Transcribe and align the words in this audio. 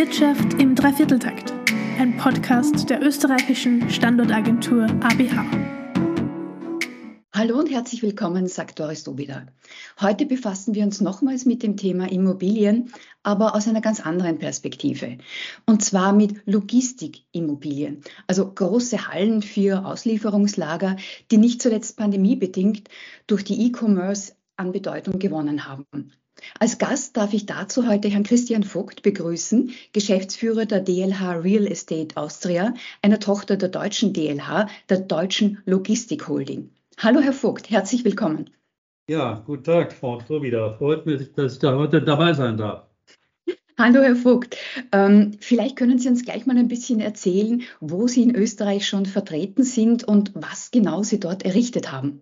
Wirtschaft 0.00 0.54
im 0.54 0.74
Dreivierteltakt, 0.74 1.52
ein 1.98 2.16
Podcast 2.16 2.88
der 2.88 3.02
österreichischen 3.02 3.90
Standortagentur 3.90 4.84
ABH. 4.84 5.44
Hallo 7.34 7.58
und 7.58 7.70
herzlich 7.70 8.02
willkommen, 8.02 8.46
sagt 8.46 8.80
Doris 8.80 9.04
Dobida. 9.04 9.44
Heute 10.00 10.24
befassen 10.24 10.74
wir 10.74 10.84
uns 10.84 11.02
nochmals 11.02 11.44
mit 11.44 11.62
dem 11.62 11.76
Thema 11.76 12.10
Immobilien, 12.10 12.90
aber 13.22 13.54
aus 13.54 13.68
einer 13.68 13.82
ganz 13.82 14.00
anderen 14.00 14.38
Perspektive. 14.38 15.18
Und 15.66 15.84
zwar 15.84 16.14
mit 16.14 16.46
Logistikimmobilien, 16.46 18.00
also 18.26 18.50
große 18.50 19.06
Hallen 19.08 19.42
für 19.42 19.84
Auslieferungslager, 19.84 20.96
die 21.30 21.36
nicht 21.36 21.60
zuletzt 21.60 21.98
pandemiebedingt 21.98 22.88
durch 23.26 23.44
die 23.44 23.66
E-Commerce 23.66 24.32
an 24.60 24.72
Bedeutung 24.72 25.18
gewonnen 25.18 25.66
haben. 25.66 25.86
Als 26.58 26.78
Gast 26.78 27.16
darf 27.16 27.32
ich 27.32 27.46
dazu 27.46 27.88
heute 27.88 28.08
Herrn 28.08 28.22
Christian 28.22 28.62
Vogt 28.62 29.02
begrüßen, 29.02 29.72
Geschäftsführer 29.92 30.66
der 30.66 30.80
DLH 30.80 31.42
Real 31.42 31.66
Estate 31.66 32.16
Austria, 32.16 32.74
einer 33.02 33.18
Tochter 33.18 33.56
der 33.56 33.70
deutschen 33.70 34.12
DLH, 34.12 34.68
der 34.88 35.00
Deutschen 35.00 35.58
Logistik 35.64 36.28
Holding. 36.28 36.70
Hallo, 36.98 37.20
Herr 37.20 37.32
Vogt, 37.32 37.70
herzlich 37.70 38.04
willkommen. 38.04 38.50
Ja, 39.08 39.42
guten 39.46 39.64
Tag, 39.64 39.92
Frau 39.92 40.20
wieder. 40.42 40.76
Freut 40.76 41.04
mich, 41.06 41.32
dass 41.32 41.54
ich 41.54 41.58
da 41.58 41.74
heute 41.74 42.02
dabei 42.02 42.32
sein 42.34 42.56
darf. 42.56 42.86
Hallo, 43.78 44.02
Herr 44.02 44.14
Vogt. 44.14 44.58
Ähm, 44.92 45.32
vielleicht 45.40 45.76
können 45.76 45.98
Sie 45.98 46.08
uns 46.08 46.24
gleich 46.24 46.44
mal 46.44 46.58
ein 46.58 46.68
bisschen 46.68 47.00
erzählen, 47.00 47.62
wo 47.80 48.06
Sie 48.06 48.22
in 48.22 48.34
Österreich 48.34 48.86
schon 48.86 49.06
vertreten 49.06 49.64
sind 49.64 50.04
und 50.04 50.32
was 50.34 50.70
genau 50.70 51.02
Sie 51.02 51.18
dort 51.18 51.46
errichtet 51.46 51.90
haben. 51.90 52.20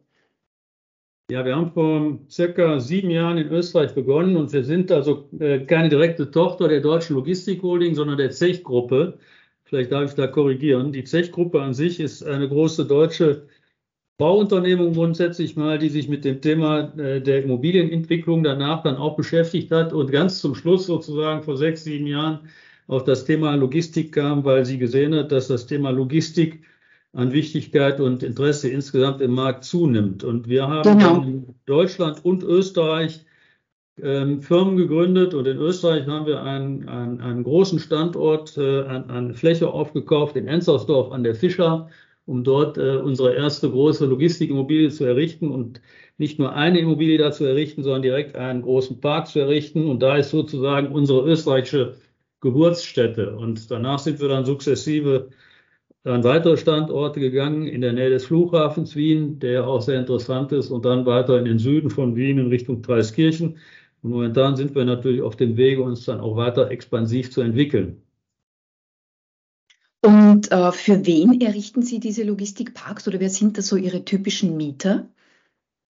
Ja, 1.30 1.45
wir 1.45 1.55
haben 1.55 1.73
vor 1.73 2.18
circa 2.30 2.80
sieben 2.80 3.10
Jahren 3.10 3.37
in 3.37 3.50
Österreich 3.50 3.95
begonnen 3.95 4.34
und 4.34 4.50
wir 4.50 4.64
sind 4.64 4.91
also 4.91 5.28
äh, 5.38 5.60
keine 5.66 5.91
direkte 5.91 6.30
Tochter 6.30 6.68
der 6.68 6.80
Deutschen 6.80 7.16
Logistik 7.16 7.62
Holding, 7.62 7.95
sondern 7.95 8.16
der 8.16 8.30
Zech-Gruppe. 8.30 9.18
Vielleicht 9.64 9.92
darf 9.92 10.09
ich 10.09 10.14
da 10.16 10.27
korrigieren. 10.27 10.91
Die 10.91 11.04
Zech-Gruppe 11.04 11.60
an 11.60 11.74
sich 11.74 12.01
ist 12.01 12.23
eine 12.23 12.48
große 12.48 12.87
deutsche 12.87 13.46
Bauunternehmung 14.18 14.95
grundsätzlich 14.95 15.54
mal, 15.54 15.79
die 15.79 15.90
sich 15.90 16.09
mit 16.09 16.24
dem 16.24 16.40
Thema 16.40 16.95
äh, 16.98 17.20
der 17.20 17.45
Immobilienentwicklung 17.45 18.42
danach 18.42 18.82
dann 18.82 18.96
auch 18.96 19.16
beschäftigt 19.16 19.70
hat 19.70 19.92
und 19.92 20.10
ganz 20.10 20.40
zum 20.40 20.54
Schluss 20.54 20.87
sozusagen 20.87 21.42
vor 21.42 21.59
sechs, 21.59 21.85
sieben 21.85 22.07
Jahren 22.07 22.48
auf 22.87 23.04
das 23.04 23.26
Thema 23.26 23.54
Logistik 23.54 24.13
kam, 24.13 24.45
weil 24.45 24.65
sie 24.65 24.79
gesehen 24.79 25.15
hat, 25.15 25.30
dass 25.30 25.48
das 25.48 25.66
Thema 25.66 25.90
Logistik 25.90 26.63
an 27.12 27.32
Wichtigkeit 27.32 28.01
und 28.01 28.23
Interesse 28.23 28.68
insgesamt 28.68 29.20
im 29.20 29.32
Markt 29.32 29.64
zunimmt. 29.64 30.24
Und 30.24 30.48
wir 30.48 30.68
haben 30.68 30.98
genau. 30.98 31.23
in 31.23 31.54
Deutschland 31.66 32.24
und 32.24 32.42
Österreich 32.42 33.24
ähm, 34.01 34.42
Firmen 34.42 34.76
gegründet 34.76 35.34
und 35.34 35.46
in 35.46 35.56
Österreich 35.56 36.06
haben 36.06 36.26
wir 36.26 36.42
einen, 36.42 36.88
einen, 36.88 37.20
einen 37.20 37.42
großen 37.42 37.79
Standort, 37.79 38.56
äh, 38.56 38.84
eine 38.84 39.34
Fläche 39.34 39.68
aufgekauft 39.68 40.36
in 40.36 40.46
Enzersdorf 40.46 41.10
an 41.10 41.24
der 41.24 41.34
Fischer, 41.34 41.88
um 42.26 42.45
dort 42.45 42.79
äh, 42.79 42.96
unsere 42.96 43.34
erste 43.34 43.70
große 43.70 44.06
Logistikimmobilie 44.06 44.90
zu 44.90 45.04
errichten 45.04 45.51
und 45.51 45.80
nicht 46.18 46.38
nur 46.38 46.54
eine 46.54 46.79
Immobilie 46.80 47.18
da 47.18 47.32
zu 47.32 47.45
errichten, 47.45 47.82
sondern 47.82 48.02
direkt 48.02 48.36
einen 48.36 48.62
großen 48.62 49.01
Park 49.01 49.29
zu 49.29 49.38
errichten. 49.38 49.88
Und 49.88 50.01
da 50.01 50.16
ist 50.16 50.30
sozusagen 50.30 50.92
unsere 50.92 51.26
österreichische 51.26 51.96
Geburtsstätte. 52.40 53.36
Und 53.36 53.70
danach 53.70 53.98
sind 53.98 54.20
wir 54.20 54.29
dann 54.29 54.45
sukzessive 54.45 55.30
an 56.10 56.24
weitere 56.24 56.56
Standorte 56.56 57.20
gegangen 57.20 57.66
in 57.66 57.80
der 57.80 57.92
Nähe 57.92 58.10
des 58.10 58.26
Flughafens 58.26 58.95
Wien, 58.96 59.38
der 59.38 59.66
auch 59.66 59.80
sehr 59.80 59.98
interessant 59.98 60.52
ist, 60.52 60.70
und 60.70 60.84
dann 60.84 61.06
weiter 61.06 61.38
in 61.38 61.45
den 61.45 61.59
Süden 61.59 61.90
von 61.90 62.16
Wien 62.16 62.38
in 62.38 62.48
Richtung 62.48 62.82
Dreiskirchen. 62.82 63.59
Und 64.03 64.10
momentan 64.10 64.56
sind 64.56 64.75
wir 64.75 64.84
natürlich 64.84 65.22
auf 65.22 65.36
dem 65.36 65.56
Wege, 65.56 65.82
uns 65.82 66.04
dann 66.04 66.20
auch 66.20 66.36
weiter 66.36 66.70
expansiv 66.70 67.31
zu 67.32 67.41
entwickeln. 67.41 68.03
Und 70.03 70.53
äh, 70.53 70.72
für 70.72 71.04
wen 71.06 71.41
errichten 71.41 71.82
Sie 71.82 71.98
diese 71.98 72.22
Logistikparks 72.22 73.09
oder 73.09 73.19
wer 73.19 73.31
sind 73.31 73.59
da 73.59 73.62
so 73.62 73.76
Ihre 73.76 74.04
typischen 74.04 74.56
Mieter? 74.56 75.08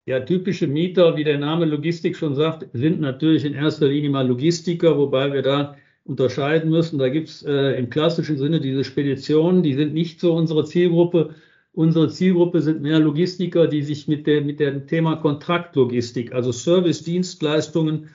Ja, 0.06 0.20
typische 0.20 0.66
Mieter, 0.66 1.16
wie 1.18 1.24
der 1.24 1.38
Name 1.38 1.66
Logistik 1.66 2.16
schon 2.16 2.34
sagt, 2.34 2.66
sind 2.72 3.00
natürlich 3.00 3.44
in 3.44 3.52
erster 3.52 3.88
Linie 3.88 4.08
mal 4.08 4.26
Logistiker, 4.26 4.96
wobei 4.96 5.30
wir 5.34 5.42
da 5.42 5.76
unterscheiden 6.08 6.70
müssen. 6.70 6.98
Da 6.98 7.08
gibt 7.08 7.28
es 7.28 7.42
äh, 7.42 7.78
im 7.78 7.90
klassischen 7.90 8.38
Sinne 8.38 8.60
diese 8.60 8.82
Speditionen, 8.82 9.62
die 9.62 9.74
sind 9.74 9.94
nicht 9.94 10.20
so 10.20 10.34
unsere 10.34 10.64
Zielgruppe. 10.64 11.34
Unsere 11.72 12.08
Zielgruppe 12.08 12.62
sind 12.62 12.82
mehr 12.82 12.98
Logistiker, 12.98 13.68
die 13.68 13.82
sich 13.82 14.08
mit, 14.08 14.26
der, 14.26 14.40
mit 14.40 14.58
dem 14.58 14.86
Thema 14.86 15.16
Kontraktlogistik, 15.16 16.32
also 16.32 16.50
Service-Dienstleistungen, 16.50 18.08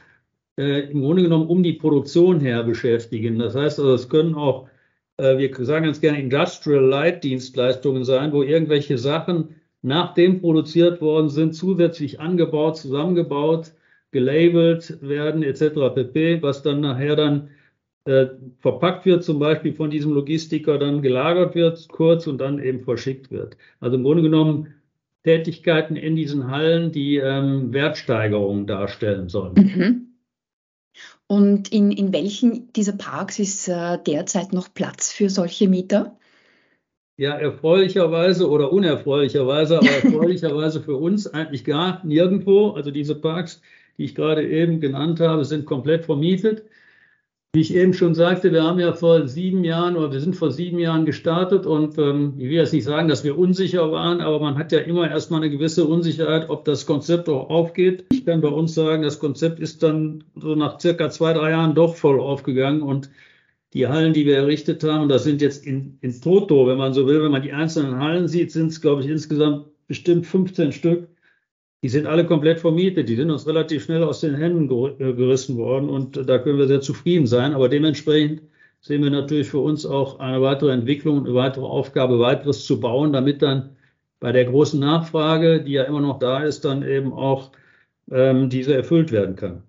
äh, 0.57 0.89
im 0.89 1.01
Grunde 1.01 1.23
genommen 1.23 1.47
um 1.47 1.63
die 1.63 1.73
Produktion 1.73 2.39
her 2.39 2.63
beschäftigen. 2.63 3.39
Das 3.39 3.55
heißt 3.55 3.79
also, 3.79 3.93
es 3.93 4.09
können 4.09 4.35
auch, 4.35 4.67
äh, 5.17 5.37
wir 5.37 5.53
sagen 5.65 5.85
ganz 5.85 6.01
gerne 6.01 6.19
Industrial 6.19 6.83
Light 6.83 7.23
Dienstleistungen 7.23 8.03
sein, 8.03 8.33
wo 8.33 8.41
irgendwelche 8.41 8.97
Sachen, 8.97 9.55
nachdem 9.83 10.41
produziert 10.41 10.99
worden 10.99 11.29
sind, 11.29 11.53
zusätzlich 11.53 12.19
angebaut, 12.19 12.77
zusammengebaut, 12.77 13.71
gelabelt 14.11 14.97
werden 15.01 15.43
etc. 15.43 15.93
pp, 15.93 16.41
was 16.41 16.63
dann 16.63 16.81
nachher 16.81 17.15
dann 17.15 17.49
äh, 18.05 18.27
verpackt 18.59 19.05
wird, 19.05 19.23
zum 19.23 19.39
Beispiel 19.39 19.73
von 19.73 19.89
diesem 19.89 20.13
Logistiker, 20.13 20.77
dann 20.77 21.01
gelagert 21.01 21.55
wird 21.55 21.87
kurz 21.89 22.27
und 22.27 22.39
dann 22.39 22.61
eben 22.61 22.81
verschickt 22.81 23.31
wird. 23.31 23.57
Also 23.79 23.95
im 23.95 24.03
Grunde 24.03 24.23
genommen 24.23 24.73
Tätigkeiten 25.23 25.95
in 25.95 26.15
diesen 26.15 26.51
Hallen, 26.51 26.91
die 26.91 27.15
ähm, 27.15 27.71
Wertsteigerungen 27.71 28.67
darstellen 28.67 29.29
sollen. 29.29 29.53
Mhm. 29.55 30.07
Und 31.27 31.71
in, 31.71 31.91
in 31.91 32.11
welchen 32.13 32.71
dieser 32.73 32.91
Parks 32.91 33.39
ist 33.39 33.67
äh, 33.67 33.97
derzeit 34.05 34.53
noch 34.53 34.73
Platz 34.73 35.11
für 35.11 35.29
solche 35.29 35.67
Mieter? 35.67 36.17
Ja, 37.15 37.35
erfreulicherweise 37.35 38.49
oder 38.49 38.71
unerfreulicherweise, 38.71 39.77
aber 39.77 39.89
erfreulicherweise 40.03 40.81
für 40.81 40.97
uns 40.97 41.27
eigentlich 41.27 41.63
gar 41.63 42.05
nirgendwo. 42.05 42.71
Also 42.71 42.91
diese 42.91 43.15
Parks, 43.15 43.61
die 43.97 44.03
ich 44.03 44.15
gerade 44.15 44.47
eben 44.47 44.81
genannt 44.81 45.21
habe, 45.21 45.45
sind 45.45 45.65
komplett 45.65 46.05
vermietet. 46.05 46.63
Wie 47.55 47.61
ich 47.61 47.75
eben 47.75 47.93
schon 47.93 48.15
sagte, 48.15 48.51
wir 48.51 48.63
haben 48.63 48.79
ja 48.79 48.93
vor 48.93 49.27
sieben 49.27 49.63
Jahren 49.63 49.95
oder 49.95 50.11
wir 50.11 50.19
sind 50.19 50.35
vor 50.35 50.49
sieben 50.49 50.79
Jahren 50.79 51.05
gestartet 51.05 51.67
und 51.67 51.99
ähm, 51.99 52.33
ich 52.39 52.45
will 52.45 52.53
jetzt 52.53 52.73
nicht 52.73 52.83
sagen, 52.83 53.07
dass 53.07 53.23
wir 53.23 53.37
unsicher 53.37 53.91
waren, 53.91 54.21
aber 54.21 54.39
man 54.39 54.57
hat 54.57 54.71
ja 54.71 54.79
immer 54.79 55.07
erstmal 55.07 55.41
eine 55.41 55.51
gewisse 55.51 55.85
Unsicherheit, 55.85 56.49
ob 56.49 56.65
das 56.65 56.87
Konzept 56.87 57.29
auch 57.29 57.51
aufgeht. 57.51 58.05
Ich 58.11 58.25
kann 58.25 58.41
bei 58.41 58.47
uns 58.47 58.73
sagen, 58.73 59.03
das 59.03 59.19
Konzept 59.19 59.59
ist 59.59 59.83
dann 59.83 60.23
so 60.35 60.55
nach 60.55 60.79
circa 60.79 61.11
zwei, 61.11 61.33
drei 61.33 61.51
Jahren 61.51 61.75
doch 61.75 61.95
voll 61.95 62.19
aufgegangen 62.19 62.81
und 62.81 63.11
die 63.73 63.85
Hallen, 63.85 64.13
die 64.13 64.25
wir 64.25 64.37
errichtet 64.37 64.83
haben, 64.83 65.07
das 65.07 65.23
sind 65.23 65.39
jetzt 65.39 65.63
in, 65.63 65.99
in 66.01 66.19
Toto, 66.19 66.65
wenn 66.65 66.79
man 66.79 66.93
so 66.93 67.05
will, 67.05 67.21
wenn 67.21 67.31
man 67.31 67.43
die 67.43 67.53
einzelnen 67.53 67.99
Hallen 67.99 68.27
sieht, 68.27 68.51
sind 68.51 68.71
es, 68.71 68.81
glaube 68.81 69.03
ich, 69.03 69.07
insgesamt 69.07 69.67
bestimmt 69.87 70.25
15 70.25 70.71
Stück 70.71 71.07
die 71.83 71.89
sind 71.89 72.07
alle 72.07 72.25
komplett 72.25 72.61
vermietet. 72.61 73.09
Die 73.09 73.15
sind 73.15 73.29
uns 73.29 73.45
relativ 73.45 73.83
schnell 73.83 74.03
aus 74.03 74.21
den 74.21 74.35
Händen 74.35 74.71
äh, 74.99 75.13
gerissen 75.13 75.57
worden 75.57 75.89
und 75.89 76.29
da 76.29 76.39
können 76.39 76.57
wir 76.57 76.67
sehr 76.67 76.81
zufrieden 76.81 77.27
sein. 77.27 77.53
Aber 77.53 77.67
dementsprechend 77.67 78.41
sehen 78.79 79.03
wir 79.03 79.11
natürlich 79.11 79.49
für 79.49 79.59
uns 79.59 79.85
auch 79.85 80.19
eine 80.19 80.41
weitere 80.41 80.71
Entwicklung 80.71 81.25
eine 81.25 81.35
weitere 81.35 81.65
Aufgabe, 81.65 82.19
weiteres 82.19 82.65
zu 82.65 82.79
bauen, 82.79 83.11
damit 83.11 83.41
dann 83.41 83.75
bei 84.21 84.31
der 84.31 84.45
großen 84.45 84.79
Nachfrage, 84.79 85.61
die 85.61 85.73
ja 85.73 85.83
immer 85.83 85.99
noch 85.99 86.19
da 86.19 86.43
ist, 86.43 86.63
dann 86.63 86.87
eben 86.87 87.11
auch 87.11 87.51
ähm, 88.09 88.49
diese 88.49 88.73
erfüllt 88.75 89.11
werden 89.11 89.35
kann. 89.35 89.63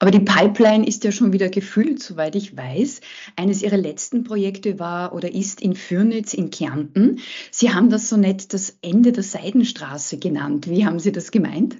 Aber 0.00 0.10
die 0.10 0.20
Pipeline 0.20 0.86
ist 0.86 1.04
ja 1.04 1.12
schon 1.12 1.32
wieder 1.32 1.48
gefüllt, 1.48 2.02
soweit 2.02 2.34
ich 2.34 2.56
weiß. 2.56 3.00
Eines 3.36 3.62
Ihrer 3.62 3.76
letzten 3.76 4.24
Projekte 4.24 4.78
war 4.78 5.14
oder 5.14 5.32
ist 5.32 5.62
in 5.62 5.74
Fürnitz 5.74 6.34
in 6.34 6.50
Kärnten. 6.50 7.20
Sie 7.50 7.72
haben 7.72 7.90
das 7.90 8.08
so 8.08 8.16
nett 8.16 8.52
das 8.52 8.78
Ende 8.82 9.12
der 9.12 9.22
Seidenstraße 9.22 10.18
genannt. 10.18 10.68
Wie 10.68 10.84
haben 10.84 10.98
Sie 10.98 11.12
das 11.12 11.30
gemeint? 11.30 11.76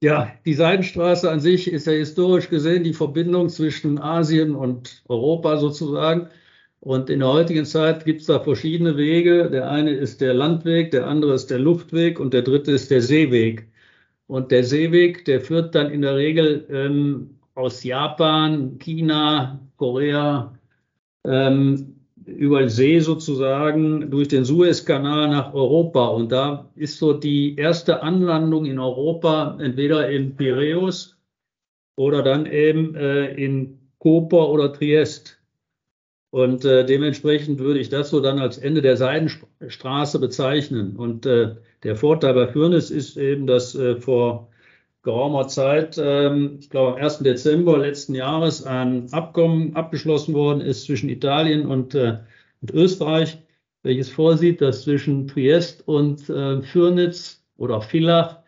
Ja, 0.00 0.32
die 0.44 0.54
Seidenstraße 0.54 1.30
an 1.30 1.40
sich 1.40 1.66
ist 1.72 1.86
ja 1.86 1.92
historisch 1.92 2.48
gesehen 2.50 2.84
die 2.84 2.94
Verbindung 2.94 3.48
zwischen 3.48 3.98
Asien 3.98 4.54
und 4.54 5.02
Europa 5.08 5.56
sozusagen. 5.58 6.28
Und 6.80 7.10
in 7.10 7.20
der 7.20 7.28
heutigen 7.28 7.64
Zeit 7.64 8.04
gibt 8.04 8.20
es 8.20 8.28
da 8.28 8.38
verschiedene 8.38 8.96
Wege. 8.96 9.50
Der 9.50 9.70
eine 9.70 9.90
ist 9.90 10.20
der 10.20 10.34
Landweg, 10.34 10.92
der 10.92 11.06
andere 11.08 11.34
ist 11.34 11.50
der 11.50 11.58
Luftweg 11.58 12.20
und 12.20 12.32
der 12.32 12.42
dritte 12.42 12.70
ist 12.72 12.90
der 12.90 13.02
Seeweg. 13.02 13.68
Und 14.28 14.50
der 14.50 14.62
Seeweg, 14.62 15.24
der 15.24 15.40
führt 15.40 15.74
dann 15.74 15.90
in 15.90 16.02
der 16.02 16.14
Regel 16.14 16.66
ähm, 16.70 17.30
aus 17.54 17.82
Japan, 17.82 18.78
China, 18.78 19.58
Korea 19.76 20.54
ähm, 21.24 21.94
über 22.26 22.68
See 22.68 23.00
sozusagen 23.00 24.10
durch 24.10 24.28
den 24.28 24.44
Suezkanal 24.44 25.28
nach 25.28 25.54
Europa. 25.54 26.08
Und 26.08 26.30
da 26.30 26.70
ist 26.76 26.98
so 26.98 27.14
die 27.14 27.56
erste 27.56 28.02
Anlandung 28.02 28.66
in 28.66 28.78
Europa 28.78 29.56
entweder 29.60 30.10
in 30.10 30.36
Piräus 30.36 31.18
oder 31.96 32.22
dann 32.22 32.44
eben 32.44 32.94
äh, 32.94 33.32
in 33.32 33.78
Koper 33.98 34.50
oder 34.50 34.72
Triest. 34.72 35.37
Und 36.30 36.64
äh, 36.64 36.84
dementsprechend 36.84 37.58
würde 37.58 37.80
ich 37.80 37.88
das 37.88 38.10
so 38.10 38.20
dann 38.20 38.38
als 38.38 38.58
Ende 38.58 38.82
der 38.82 38.96
Seidenstraße 38.96 40.18
bezeichnen. 40.18 40.96
Und 40.96 41.24
äh, 41.24 41.54
der 41.82 41.96
Vorteil 41.96 42.34
bei 42.34 42.48
Fürnis 42.48 42.90
ist 42.90 43.16
eben, 43.16 43.46
dass 43.46 43.74
äh, 43.74 43.96
vor 43.96 44.48
geraumer 45.02 45.48
Zeit, 45.48 45.98
ähm, 45.98 46.58
ich 46.60 46.68
glaube 46.68 46.96
am 46.96 47.02
1. 47.02 47.20
Dezember 47.20 47.78
letzten 47.78 48.14
Jahres, 48.14 48.64
ein 48.64 49.10
Abkommen 49.12 49.74
abgeschlossen 49.74 50.34
worden 50.34 50.60
ist 50.60 50.84
zwischen 50.84 51.08
Italien 51.08 51.66
und, 51.66 51.94
äh, 51.94 52.18
und 52.60 52.70
Österreich, 52.72 53.38
welches 53.82 54.10
vorsieht, 54.10 54.60
dass 54.60 54.82
zwischen 54.82 55.26
Triest 55.28 55.86
und 55.88 56.28
äh, 56.28 56.60
Fürnitz 56.60 57.42
oder 57.56 57.80
Villach 57.80 58.40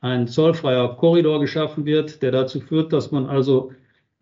ein 0.00 0.28
zollfreier 0.28 0.96
Korridor 0.96 1.40
geschaffen 1.40 1.86
wird, 1.86 2.20
der 2.20 2.32
dazu 2.32 2.60
führt, 2.60 2.92
dass 2.92 3.10
man 3.10 3.26
also 3.26 3.72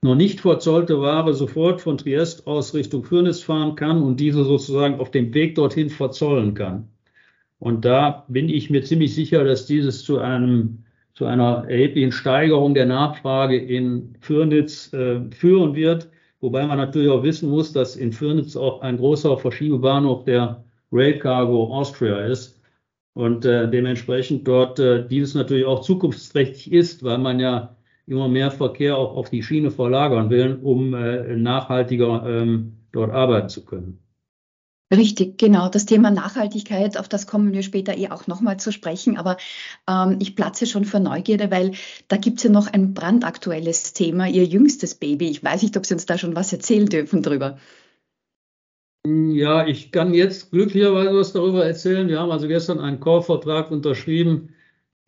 noch 0.02 0.14
nicht 0.14 0.41
verzollte 0.41 1.00
Ware 1.00 1.35
sofort 1.35 1.81
von 1.81 1.99
Triest 1.99 2.47
aus 2.47 2.75
Richtung 2.75 3.05
Fürnitz 3.05 3.41
fahren 3.41 3.75
kann 3.75 4.02
und 4.02 4.19
diese 4.19 4.44
sozusagen 4.44 4.99
auf 4.99 5.11
dem 5.11 5.35
Weg 5.35 5.55
dorthin 5.56 5.91
verzollen 5.91 6.55
kann. 6.55 6.88
Und 7.58 7.85
da 7.85 8.25
bin 8.29 8.49
ich 8.49 8.70
mir 8.70 8.82
ziemlich 8.82 9.14
sicher, 9.14 9.44
dass 9.44 9.67
dieses 9.67 10.05
zu 10.05 10.19
einem 10.19 10.85
zu 11.14 11.26
einer 11.26 11.67
erheblichen 11.69 12.12
Steigerung 12.12 12.73
der 12.73 12.87
Nachfrage 12.87 13.58
in 13.58 14.14
Fürnitz 14.20 14.91
äh, 14.94 15.20
führen 15.31 15.75
wird. 15.75 16.08
Wobei 16.41 16.67
man 16.67 16.79
natürlich 16.79 17.11
auch 17.11 17.23
wissen 17.23 17.50
muss, 17.50 17.73
dass 17.75 17.97
in 17.97 18.12
Fürnitz 18.12 18.56
auch 18.56 18.81
ein 18.81 18.97
großer 18.97 19.37
Verschiebebahnhof 19.37 20.25
der 20.25 20.64
Rail 20.91 21.19
Cargo 21.19 21.75
Austria 21.75 22.20
ist 22.20 22.58
und 23.12 23.44
äh, 23.44 23.69
dementsprechend 23.70 24.49
dort 24.49 24.79
äh, 24.79 25.06
dieses 25.06 25.35
natürlich 25.35 25.67
auch 25.67 25.82
zukunftsträchtig 25.82 26.73
ist, 26.73 27.02
weil 27.02 27.19
man 27.19 27.38
ja 27.38 27.76
immer 28.11 28.29
mehr 28.29 28.51
Verkehr 28.51 28.97
auch 28.97 29.17
auf 29.17 29.31
die 29.31 29.43
Schiene 29.43 29.71
verlagern 29.71 30.31
will, 30.31 30.59
um 30.62 30.95
äh, 30.95 31.37
nachhaltiger 31.37 32.25
ähm, 32.27 32.79
dort 32.93 33.12
arbeiten 33.12 33.49
zu 33.49 33.65
können. 33.65 34.01
Richtig, 34.93 35.39
genau. 35.39 35.69
Das 35.69 35.87
Thema 35.87 36.11
Nachhaltigkeit, 36.11 36.99
auf 36.99 37.09
das 37.09 37.29
kommen 37.29 37.53
wir 37.53 37.62
später 37.62 37.97
eh 37.97 38.11
auch 38.11 38.27
nochmal 38.27 38.59
zu 38.59 38.73
sprechen. 38.73 39.17
Aber 39.17 39.37
ähm, 39.89 40.17
ich 40.19 40.35
platze 40.35 40.67
schon 40.67 40.85
vor 40.85 40.99
Neugierde, 40.99 41.53
weil 41.53 41.73
da 42.09 42.17
gibt 42.17 42.39
es 42.39 42.45
ja 42.45 42.51
noch 42.51 42.67
ein 42.67 42.93
brandaktuelles 42.93 43.93
Thema, 43.93 44.27
Ihr 44.29 44.45
jüngstes 44.45 44.97
Baby. 44.97 45.29
Ich 45.29 45.45
weiß 45.45 45.62
nicht, 45.62 45.77
ob 45.77 45.87
Sie 45.87 45.95
uns 45.95 46.07
da 46.07 46.19
schon 46.19 46.35
was 46.35 46.53
erzählen 46.53 46.87
dürfen 46.87 47.23
drüber. 47.23 47.59
Ja, 49.07 49.65
ich 49.65 49.93
kann 49.93 50.12
jetzt 50.12 50.51
glücklicherweise 50.51 51.15
was 51.15 51.33
darüber 51.33 51.65
erzählen. 51.65 52.09
Wir 52.09 52.19
haben 52.19 52.33
also 52.33 52.49
gestern 52.49 52.81
einen 52.81 52.99
Kaufvertrag 52.99 53.71
unterschrieben 53.71 54.55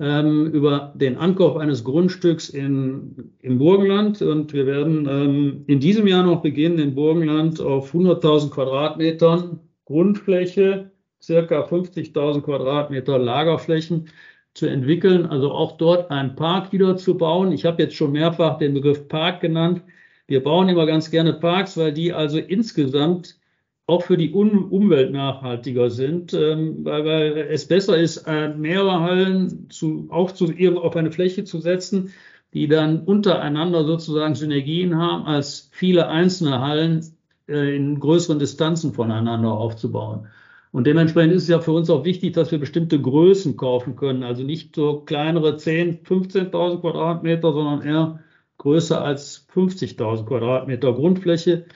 ähm, 0.03 0.51
über 0.51 0.93
den 0.97 1.17
Ankauf 1.17 1.57
eines 1.57 1.85
Grundstücks 1.85 2.49
in, 2.49 3.33
im 3.39 3.59
Burgenland 3.59 4.21
und 4.21 4.53
wir 4.53 4.67
werden 4.67 5.07
ähm, 5.09 5.65
in 5.69 5.79
diesem 5.79 6.09
Jahr 6.09 6.25
noch 6.25 6.43
beginnen, 6.43 6.81
im 6.81 6.97
Burgenland 6.97 7.61
auf 7.61 7.95
100.000 7.95 8.51
Quadratmetern 8.51 9.61
Grundfläche, 9.85 10.91
circa 11.23 11.61
50.000 11.65 12.41
Quadratmeter 12.41 13.17
Lagerflächen 13.17 14.09
zu 14.55 14.67
entwickeln, 14.67 15.25
also 15.25 15.53
auch 15.53 15.77
dort 15.77 16.11
einen 16.11 16.35
Park 16.35 16.73
wieder 16.73 16.97
zu 16.97 17.17
bauen. 17.17 17.53
Ich 17.53 17.65
habe 17.65 17.81
jetzt 17.81 17.95
schon 17.95 18.11
mehrfach 18.11 18.59
den 18.59 18.75
Begriff 18.75 19.07
Park 19.07 19.41
genannt. 19.41 19.83
Wir 20.27 20.43
bauen 20.43 20.69
immer 20.69 20.87
ganz 20.87 21.13
gerne 21.13 21.33
Parks, 21.35 21.77
weil 21.77 21.93
die 21.93 22.13
also 22.13 22.39
insgesamt 22.39 23.39
auch 23.87 24.02
für 24.02 24.17
die 24.17 24.32
um 24.32 24.70
Umwelt 24.70 25.12
nachhaltiger 25.12 25.90
sind, 25.90 26.32
ähm, 26.34 26.84
weil, 26.84 27.05
weil, 27.05 27.37
es 27.50 27.67
besser 27.67 27.99
ist, 27.99 28.19
äh, 28.26 28.49
mehrere 28.49 29.00
Hallen 29.00 29.69
zu, 29.70 30.06
auch 30.11 30.31
zu, 30.32 30.52
auf 30.76 30.96
eine 30.96 31.11
Fläche 31.11 31.44
zu 31.44 31.58
setzen, 31.58 32.12
die 32.55 32.69
dann 32.69 33.05
untereinander 33.05 33.84
sozusagen 33.84 34.34
Synergien 34.34 34.96
haben, 34.96 35.25
als 35.25 35.69
viele 35.73 36.08
einzelne 36.08 36.61
Hallen 36.61 37.05
äh, 37.49 37.76
in 37.76 37.99
größeren 37.99 38.38
Distanzen 38.38 38.93
voneinander 38.93 39.52
aufzubauen. 39.52 40.29
Und 40.70 40.87
dementsprechend 40.87 41.34
ist 41.34 41.44
es 41.44 41.49
ja 41.49 41.61
für 41.61 41.73
uns 41.73 41.90
auch 41.90 42.05
wichtig, 42.05 42.32
dass 42.32 42.50
wir 42.50 42.58
bestimmte 42.58 43.00
Größen 43.00 43.56
kaufen 43.56 43.94
können. 43.96 44.23
Also 44.23 44.43
nicht 44.43 44.75
so 44.75 45.00
kleinere 45.00 45.56
10, 45.56 46.02
15.000 46.05 46.81
Quadratmeter, 46.81 47.52
sondern 47.52 47.82
eher 47.82 48.20
größer 48.58 49.02
als 49.02 49.46
50.000 49.52 50.25
Quadratmeter 50.25 50.94
Grundfläche 50.94 51.67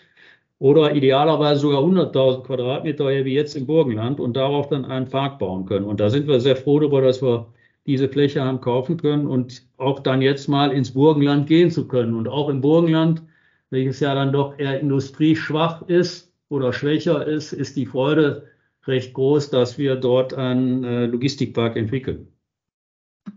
oder 0.58 0.94
idealerweise 0.94 1.60
sogar 1.60 1.82
100.000 1.82 2.44
Quadratmeter 2.44 3.24
wie 3.24 3.34
jetzt 3.34 3.56
im 3.56 3.66
Burgenland 3.66 4.20
und 4.20 4.36
darauf 4.36 4.68
dann 4.68 4.84
einen 4.84 5.08
Park 5.08 5.38
bauen 5.38 5.66
können. 5.66 5.84
Und 5.84 6.00
da 6.00 6.08
sind 6.08 6.26
wir 6.26 6.40
sehr 6.40 6.56
froh 6.56 6.80
darüber, 6.80 7.02
dass 7.02 7.22
wir 7.22 7.46
diese 7.86 8.08
Fläche 8.08 8.42
haben 8.42 8.60
kaufen 8.60 8.96
können 8.96 9.26
und 9.26 9.62
auch 9.76 10.00
dann 10.00 10.22
jetzt 10.22 10.48
mal 10.48 10.72
ins 10.72 10.92
Burgenland 10.92 11.46
gehen 11.46 11.70
zu 11.70 11.86
können. 11.86 12.14
Und 12.14 12.26
auch 12.26 12.48
im 12.48 12.60
Burgenland, 12.60 13.22
welches 13.70 14.00
ja 14.00 14.14
dann 14.14 14.32
doch 14.32 14.58
eher 14.58 14.80
industrieschwach 14.80 15.82
ist 15.88 16.32
oder 16.48 16.72
schwächer 16.72 17.26
ist, 17.26 17.52
ist 17.52 17.76
die 17.76 17.86
Freude 17.86 18.48
recht 18.86 19.14
groß, 19.14 19.50
dass 19.50 19.78
wir 19.78 19.96
dort 19.96 20.34
einen 20.34 20.84
äh, 20.84 21.06
Logistikpark 21.06 21.76
entwickeln. 21.76 22.28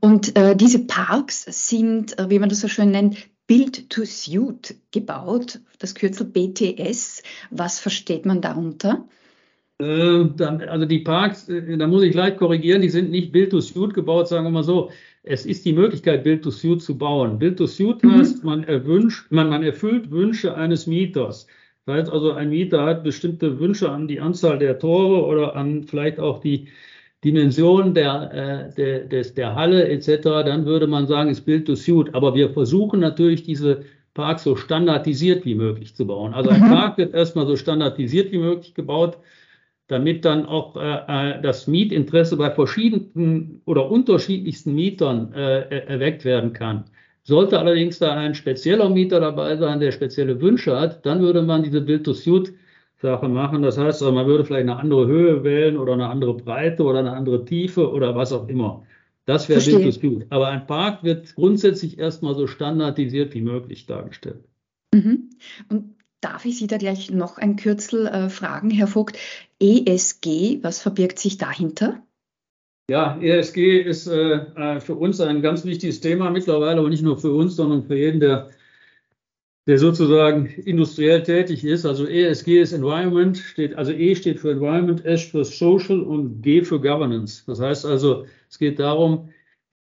Und 0.02 0.36
äh, 0.38 0.56
diese 0.56 0.86
Parks 0.86 1.46
sind, 1.68 2.18
äh, 2.18 2.30
wie 2.30 2.40
man 2.40 2.50
das 2.50 2.62
so 2.62 2.68
schön 2.68 2.92
nennt, 2.92 3.28
Build 3.50 3.90
to 3.90 4.06
Suit 4.06 4.76
gebaut, 4.92 5.60
das 5.80 5.96
Kürzel 5.96 6.28
BTS. 6.28 7.24
Was 7.50 7.80
versteht 7.80 8.24
man 8.28 8.42
darunter? 8.42 9.08
Äh, 9.80 10.28
also 10.44 10.86
die 10.86 11.00
Parks, 11.00 11.50
äh, 11.50 11.76
da 11.76 11.88
muss 11.88 12.04
ich 12.04 12.14
leicht 12.14 12.38
korrigieren, 12.38 12.84
die 12.84 12.90
sind 12.90 13.10
nicht 13.10 13.32
Build 13.32 13.50
to 13.50 13.60
Suit 13.60 13.96
gebaut, 13.96 14.28
sagen 14.28 14.46
wir 14.46 14.52
mal 14.52 14.64
so. 14.64 14.92
Es 15.24 15.48
ist 15.48 15.66
die 15.66 15.74
Möglichkeit, 15.74 16.24
Build 16.24 16.44
to 16.44 16.52
Suit 16.52 16.84
zu 16.84 16.96
bauen. 16.96 17.40
Build 17.40 17.58
to 17.58 17.66
Suit 17.66 18.04
mhm. 18.04 18.20
heißt, 18.20 18.44
man, 18.44 18.66
erwünscht, 18.66 19.32
man, 19.32 19.50
man 19.50 19.64
erfüllt 19.64 20.12
Wünsche 20.12 20.56
eines 20.56 20.86
Mieters. 20.86 21.48
Das 21.88 21.96
heißt 21.96 22.12
also, 22.12 22.34
ein 22.34 22.52
Mieter 22.52 22.86
hat 22.86 23.04
bestimmte 23.04 23.60
Wünsche 23.60 23.90
an 23.90 24.08
die 24.08 24.20
Anzahl 24.20 24.60
der 24.60 24.78
Tore 24.78 25.26
oder 25.26 25.56
an 25.56 25.86
vielleicht 25.86 26.20
auch 26.20 26.40
die 26.40 26.68
Dimension 27.24 27.94
der, 27.94 28.70
äh, 28.72 28.76
der, 28.76 29.00
des, 29.06 29.34
der 29.34 29.56
Halle 29.56 29.88
etc., 29.90 30.22
dann 30.24 30.66
würde 30.66 30.88
man 30.88 31.08
sagen, 31.08 31.30
es 31.30 31.42
Build 31.42 31.68
to 31.68 31.76
Suit. 31.76 32.14
Aber 32.16 32.34
wir 32.34 32.50
versuchen 32.52 33.00
natürlich 33.00 33.44
diese 33.44 33.84
Parks 34.14 34.44
so 34.44 34.56
standardisiert 34.56 35.46
wie 35.46 35.56
möglich 35.56 35.96
zu 35.96 36.08
bauen. 36.08 36.34
Also 36.34 36.50
ein 36.50 36.62
mhm. 36.62 36.70
Park 36.70 36.98
wird 36.98 37.14
erstmal 37.14 37.46
so 37.46 37.56
standardisiert 37.56 38.32
wie 38.32 38.38
möglich 38.38 38.74
gebaut, 38.74 39.18
damit 39.88 40.24
dann 40.24 40.46
auch 40.46 40.78
äh, 40.78 41.36
äh 41.36 41.42
das 41.42 41.68
Mietinteresse 41.68 42.38
bei 42.38 42.52
verschiedenen 42.52 43.62
oder 43.66 43.90
unterschiedlichsten 43.92 44.74
Mietern 44.74 45.34
äh, 45.34 45.88
erweckt 45.88 46.24
werden 46.26 46.54
kann. 46.54 46.86
Sollte 47.24 47.60
allerdings 47.60 48.00
da 48.00 48.16
ein 48.16 48.34
spezieller 48.34 48.90
Mieter 48.90 49.20
dabei 49.20 49.58
sein, 49.58 49.80
der 49.80 49.92
spezielle 49.92 50.40
Wünsche 50.42 50.80
hat, 50.80 51.06
dann 51.06 51.22
würde 51.22 51.42
man 51.42 51.64
diese 51.64 51.82
Build-to-Suit 51.82 52.54
Sache 53.02 53.28
machen. 53.30 53.62
Das 53.62 53.78
heißt, 53.78 54.02
also 54.02 54.12
man 54.12 54.28
würde 54.28 54.46
vielleicht 54.46 54.68
eine 54.68 54.78
andere 54.78 55.08
Höhe 55.08 55.44
wählen 55.44 55.78
oder 55.78 55.94
eine 55.94 56.10
andere 56.10 56.34
Breite 56.34 56.84
oder 56.84 57.00
eine 57.00 57.14
andere 57.14 57.46
Tiefe 57.46 57.92
oder 57.92 58.16
was 58.16 58.34
auch 58.34 58.48
immer. 58.48 58.84
Das 59.26 59.48
wäre 59.48 59.64
wirklich 59.66 60.02
gut. 60.02 60.26
Aber 60.30 60.48
ein 60.48 60.66
Park 60.68 61.04
wird 61.04 61.36
grundsätzlich 61.36 62.00
erstmal 62.00 62.36
so 62.36 62.48
standardisiert 62.48 63.34
wie 63.34 63.42
möglich 63.42 63.86
dargestellt. 63.86 64.44
Mhm. 64.94 65.30
Und 65.70 65.96
darf 66.20 66.46
ich 66.46 66.58
Sie 66.58 66.68
da 66.68 66.78
gleich 66.78 67.12
noch 67.12 67.38
ein 67.38 67.56
Kürzel 67.56 68.08
äh, 68.08 68.30
fragen, 68.30 68.72
Herr 68.72 68.88
Vogt? 68.88 69.18
ESG, 69.60 70.64
was 70.64 70.82
verbirgt 70.82 71.20
sich 71.20 71.38
dahinter? 71.38 72.02
Ja, 72.90 73.20
ESG 73.22 73.82
ist 73.82 74.08
äh, 74.08 74.34
äh, 74.34 74.80
für 74.80 74.96
uns 74.96 75.22
ein 75.22 75.44
ganz 75.44 75.64
wichtiges 75.64 76.02
Thema 76.02 76.32
mittlerweile, 76.32 76.80
aber 76.80 76.90
nicht 76.90 77.04
nur 77.04 77.20
für 77.20 77.32
uns, 77.32 77.56
sondern 77.56 77.84
für 77.84 77.96
jeden, 77.96 78.20
der 78.20 78.50
der 79.70 79.78
sozusagen 79.78 80.48
industriell 80.66 81.22
tätig 81.22 81.64
ist. 81.64 81.86
Also 81.86 82.08
ESG 82.08 82.60
ist 82.60 82.74
Environment, 82.74 83.38
steht, 83.38 83.76
also 83.76 83.92
E 83.92 84.16
steht 84.16 84.40
für 84.40 84.50
Environment, 84.50 85.06
S 85.06 85.26
für 85.26 85.46
Social 85.46 86.02
und 86.02 86.42
G 86.42 86.64
für 86.64 86.82
Governance. 86.82 87.44
Das 87.46 87.60
heißt 87.60 87.86
also, 87.86 88.26
es 88.50 88.58
geht 88.58 88.80
darum, 88.80 89.30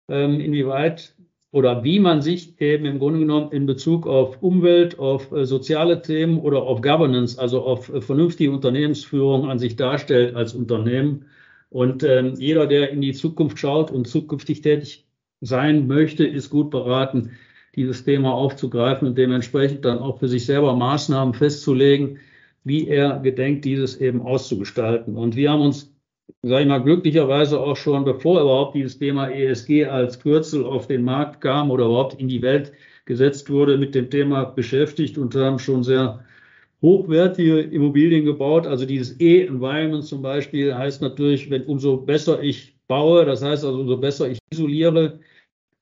ähm, 0.10 0.42
inwieweit 0.42 1.16
oder 1.52 1.86
wie 1.86 2.02
man 2.02 2.22
sich 2.22 2.60
eben 2.60 2.84
im 2.84 3.00
Grunde 3.00 3.20
genommen 3.20 3.54
in 3.54 3.66
Bezug 3.66 4.08
auf 4.08 4.44
Umwelt, 4.44 5.00
auf 5.00 5.32
äh, 5.32 5.46
soziale 5.46 6.02
Themen 6.02 6.38
oder 6.38 6.64
auf 6.64 6.82
Governance, 6.82 7.40
also 7.40 7.62
auf 7.62 7.88
äh, 7.88 8.02
vernünftige 8.02 8.52
Unternehmensführung 8.52 9.50
an 9.50 9.58
sich 9.58 9.78
darstellt 9.78 10.36
als 10.36 10.54
Unternehmen. 10.54 11.28
Und 11.70 12.04
ähm, 12.04 12.34
jeder, 12.38 12.68
der 12.68 12.90
in 12.90 13.00
die 13.00 13.14
Zukunft 13.14 13.58
schaut 13.58 13.90
und 13.90 14.06
zukünftig 14.06 14.60
tätig 14.60 15.06
sein 15.40 15.88
möchte, 15.88 16.28
ist 16.28 16.50
gut 16.50 16.72
beraten, 16.72 17.38
dieses 17.78 18.04
Thema 18.04 18.34
aufzugreifen 18.34 19.08
und 19.08 19.18
dementsprechend 19.18 19.86
dann 19.86 20.00
auch 20.00 20.20
für 20.20 20.28
sich 20.28 20.46
selber 20.46 20.76
Maßnahmen 20.76 21.34
festzulegen, 21.34 22.20
wie 22.64 22.88
er 22.88 23.20
gedenkt, 23.20 23.64
dieses 23.64 24.02
eben 24.02 24.22
auszugestalten. 24.22 25.16
Und 25.16 25.36
wir 25.36 25.52
haben 25.52 25.62
uns, 25.62 25.94
sage 26.42 26.64
ich 26.64 26.68
mal, 26.68 26.84
glücklicherweise 26.84 27.60
auch 27.60 27.78
schon, 27.78 28.04
bevor 28.04 28.42
überhaupt 28.42 28.76
dieses 28.76 28.98
Thema 28.98 29.30
ESG 29.30 29.86
als 29.86 30.20
Kürzel 30.20 30.66
auf 30.66 30.88
den 30.88 31.04
Markt 31.04 31.40
kam 31.40 31.72
oder 31.72 31.86
überhaupt 31.86 32.20
in 32.20 32.28
die 32.28 32.42
Welt 32.42 32.74
gesetzt 33.06 33.50
wurde, 33.50 33.78
mit 33.78 33.96
dem 33.96 34.10
Thema 34.10 34.44
beschäftigt 34.44 35.18
und 35.18 35.34
haben 35.36 35.60
schon 35.60 35.84
sehr 35.84 36.26
hochwertige 36.82 37.62
Immobilien 37.62 38.26
gebaut. 38.26 38.68
Also 38.68 38.86
dieses 38.86 39.20
E-Environment 39.20 40.04
zum 40.04 40.22
Beispiel 40.22 40.76
heißt 40.76 41.02
natürlich, 41.02 41.50
wenn 41.50 41.64
umso 41.66 41.98
besser 41.98 42.42
ich 42.42 42.76
baue, 42.88 43.24
das 43.26 43.44
heißt 43.44 43.64
also 43.64 43.80
umso 43.80 43.98
besser 43.98 44.30
ich 44.30 44.40
isoliere, 44.52 45.20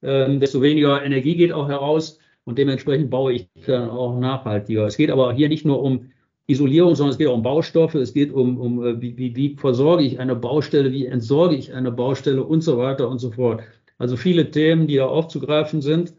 ähm, 0.05 0.39
desto 0.39 0.61
weniger 0.61 1.03
Energie 1.03 1.35
geht 1.35 1.51
auch 1.51 1.67
heraus 1.67 2.19
und 2.45 2.57
dementsprechend 2.57 3.09
baue 3.09 3.33
ich 3.33 3.49
dann 3.65 3.89
auch 3.89 4.19
nachhaltiger. 4.19 4.85
Es 4.85 4.97
geht 4.97 5.09
aber 5.09 5.33
hier 5.33 5.49
nicht 5.49 5.65
nur 5.65 5.81
um 5.81 6.11
Isolierung, 6.47 6.95
sondern 6.95 7.11
es 7.11 7.17
geht 7.17 7.27
auch 7.27 7.35
um 7.35 7.43
Baustoffe, 7.43 7.95
es 7.95 8.13
geht 8.13 8.31
um, 8.31 8.57
um 8.57 8.85
äh, 8.85 9.01
wie, 9.01 9.17
wie, 9.17 9.35
wie 9.35 9.55
versorge 9.55 10.03
ich 10.03 10.19
eine 10.19 10.35
Baustelle, 10.35 10.91
wie 10.91 11.07
entsorge 11.07 11.55
ich 11.55 11.73
eine 11.73 11.91
Baustelle 11.91 12.43
und 12.43 12.61
so 12.61 12.77
weiter 12.77 13.09
und 13.09 13.19
so 13.19 13.31
fort. 13.31 13.63
Also 13.97 14.15
viele 14.17 14.51
Themen, 14.51 14.87
die 14.87 14.97
da 14.97 15.07
aufzugreifen 15.07 15.81
sind. 15.81 16.13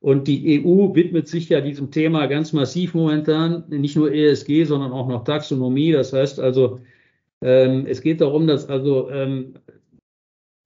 Und 0.00 0.28
die 0.28 0.62
EU 0.62 0.94
widmet 0.94 1.28
sich 1.28 1.48
ja 1.48 1.62
diesem 1.62 1.90
Thema 1.90 2.26
ganz 2.26 2.52
massiv 2.52 2.92
momentan, 2.92 3.64
nicht 3.68 3.96
nur 3.96 4.12
ESG, 4.12 4.64
sondern 4.64 4.92
auch 4.92 5.08
noch 5.08 5.24
Taxonomie. 5.24 5.92
Das 5.92 6.12
heißt 6.12 6.38
also, 6.40 6.80
ähm, 7.40 7.86
es 7.86 8.02
geht 8.02 8.20
darum, 8.20 8.46
dass 8.46 8.68
also 8.68 9.08
ähm, 9.08 9.54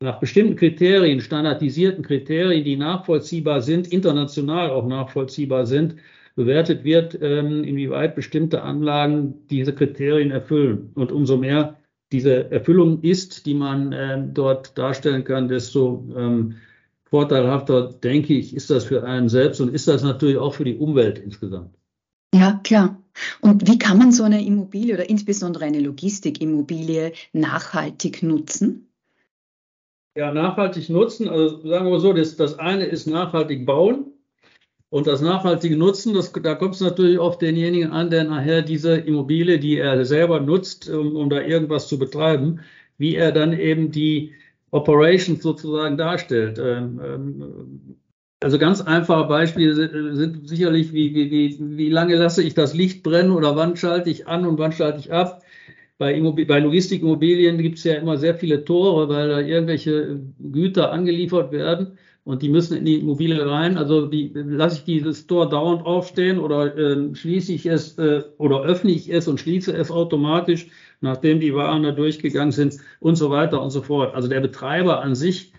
nach 0.00 0.20
bestimmten 0.20 0.56
Kriterien, 0.56 1.20
standardisierten 1.20 2.04
Kriterien, 2.04 2.64
die 2.64 2.76
nachvollziehbar 2.76 3.62
sind, 3.62 3.88
international 3.92 4.70
auch 4.70 4.86
nachvollziehbar 4.86 5.66
sind, 5.66 5.96
bewertet 6.36 6.84
wird, 6.84 7.18
ähm, 7.20 7.64
inwieweit 7.64 8.14
bestimmte 8.14 8.62
Anlagen 8.62 9.46
diese 9.50 9.74
Kriterien 9.74 10.30
erfüllen. 10.30 10.92
Und 10.94 11.10
umso 11.10 11.36
mehr 11.36 11.76
diese 12.12 12.50
Erfüllung 12.50 13.02
ist, 13.02 13.44
die 13.44 13.54
man 13.54 13.92
ähm, 13.92 14.34
dort 14.34 14.78
darstellen 14.78 15.24
kann, 15.24 15.48
desto 15.48 16.08
ähm, 16.16 16.54
vorteilhafter, 17.10 17.92
denke 17.92 18.34
ich, 18.34 18.54
ist 18.54 18.70
das 18.70 18.84
für 18.84 19.02
einen 19.02 19.28
selbst 19.28 19.60
und 19.60 19.74
ist 19.74 19.88
das 19.88 20.02
natürlich 20.02 20.38
auch 20.38 20.54
für 20.54 20.64
die 20.64 20.76
Umwelt 20.76 21.18
insgesamt. 21.18 21.74
Ja, 22.34 22.60
klar. 22.62 23.02
Und 23.40 23.66
wie 23.68 23.78
kann 23.78 23.98
man 23.98 24.12
so 24.12 24.22
eine 24.22 24.44
Immobilie 24.44 24.94
oder 24.94 25.08
insbesondere 25.08 25.64
eine 25.64 25.80
Logistikimmobilie 25.80 27.12
nachhaltig 27.32 28.22
nutzen? 28.22 28.88
Ja, 30.18 30.32
nachhaltig 30.32 30.88
nutzen, 30.88 31.28
also 31.28 31.60
sagen 31.64 31.88
wir 31.92 32.00
so, 32.00 32.12
das, 32.12 32.34
das 32.34 32.58
eine 32.58 32.87
ist 32.87 33.06
nachhaltig 33.06 33.64
bauen 33.64 34.06
und 34.90 35.06
das 35.06 35.20
nachhaltige 35.20 35.76
Nutzen, 35.76 36.12
das, 36.12 36.32
da 36.32 36.56
kommt 36.56 36.75
es 36.75 36.80
natürlich 36.80 37.20
auf 37.20 37.38
denjenigen 37.38 37.92
an, 37.92 38.10
der 38.10 38.25
nachher 38.25 38.62
diese 38.62 38.96
Immobilie, 38.96 39.60
die 39.60 39.78
er 39.78 40.04
selber 40.04 40.40
nutzt, 40.40 40.90
um, 40.90 41.14
um 41.14 41.30
da 41.30 41.40
irgendwas 41.42 41.87
zu 41.87 42.00
betreiben, 42.00 42.58
wie 42.96 43.14
er 43.14 43.30
dann 43.30 43.52
eben 43.52 43.92
die 43.92 44.32
Operations 44.72 45.40
sozusagen 45.40 45.96
darstellt. 45.96 46.58
Ähm, 46.58 47.00
ähm, 47.00 47.96
also 48.40 48.58
ganz 48.58 48.80
einfache 48.80 49.28
Beispiele 49.28 49.72
sind, 50.16 50.48
sicherlich, 50.48 50.92
wie, 50.92 51.14
wie, 51.14 51.30
wie, 51.30 51.58
wie 51.78 51.90
lange 51.90 52.16
lasse 52.16 52.42
ich 52.42 52.54
das 52.54 52.75
Licht 52.75 53.04
brennen 53.04 53.30
oder 53.30 53.54
wann 53.54 53.76
schalte 53.76 54.10
ich 54.10 54.26
an 54.26 54.44
und 54.46 54.58
wann 54.58 54.72
schalte 54.72 54.98
ich 54.98 55.12
ab. 55.12 55.44
Bei, 55.98 56.14
Immobil 56.14 56.46
bei 56.46 56.60
Logistikimmobilien 56.60 57.58
gibt 57.58 57.78
es 57.78 57.84
ja 57.84 57.94
immer 57.96 58.16
sehr 58.16 58.34
viele 58.34 58.64
Tore, 58.64 59.08
weil 59.08 59.28
da 59.28 59.40
irgendwelche 59.40 60.20
Güter 60.38 60.92
angeliefert 60.92 61.50
werden 61.52 61.98
und 62.24 62.42
die 62.42 62.48
müssen 62.48 62.76
in 62.76 62.84
die 62.84 63.00
Immobilie 63.00 63.44
rein. 63.44 63.76
Also 63.76 64.06
die, 64.06 64.30
lasse 64.34 64.78
ich 64.78 64.84
dieses 64.84 65.26
Tor 65.26 65.48
dauernd 65.48 65.84
aufstehen 65.84 66.38
oder 66.38 66.76
äh, 66.76 67.14
schließe 67.14 67.52
ich 67.52 67.66
es 67.66 67.98
äh, 67.98 68.22
oder 68.38 68.62
öffne 68.62 68.92
ich 68.92 69.12
es 69.12 69.26
und 69.28 69.40
schließe 69.40 69.72
es 69.76 69.90
automatisch 69.90 70.68
nachdem 71.00 71.40
die 71.40 71.54
Waren 71.54 71.82
da 71.82 71.92
durchgegangen 71.92 72.52
sind 72.52 72.78
und 73.00 73.16
so 73.16 73.30
weiter 73.30 73.62
und 73.62 73.70
so 73.70 73.82
fort. 73.82 74.14
Also 74.14 74.28
der 74.28 74.40
Betreiber 74.40 75.02
an 75.02 75.14
sich 75.14 75.52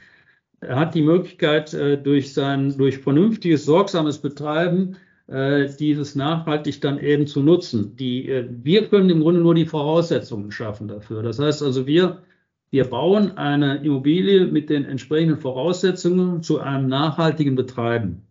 hat 0.61 0.95
die 0.95 1.01
Möglichkeit, 1.01 1.73
äh, 1.73 1.97
durch 1.97 2.33
sein, 2.33 2.77
durch 2.77 2.97
vernünftiges, 2.97 3.65
sorgsames 3.65 4.19
Betreiben 4.19 4.93
äh, 4.93 5.08
dieses 5.29 6.15
nachhaltig 6.15 6.81
dann 6.81 6.99
eben 6.99 7.27
zu 7.27 7.43
nutzen. 7.43 7.95
Die, 7.95 8.29
äh, 8.29 8.47
wir 8.49 8.87
können 8.87 9.09
im 9.09 9.21
Grunde 9.21 9.41
nur 9.41 9.53
die 9.53 9.65
Voraussetzungen 9.65 10.51
schaffen 10.51 10.87
dafür. 10.87 11.21
Das 11.21 11.39
heißt 11.39 11.61
also, 11.61 11.85
wir, 11.85 12.23
wir 12.71 12.85
bauen 12.85 13.37
eine 13.37 13.83
Immobilie 13.83 14.45
mit 14.45 14.69
den 14.69 14.85
entsprechenden 14.85 15.37
Voraussetzungen 15.37 16.41
zu 16.41 16.59
einem 16.59 16.87
nachhaltigen 16.87 17.55
Betreiben. 17.55 18.23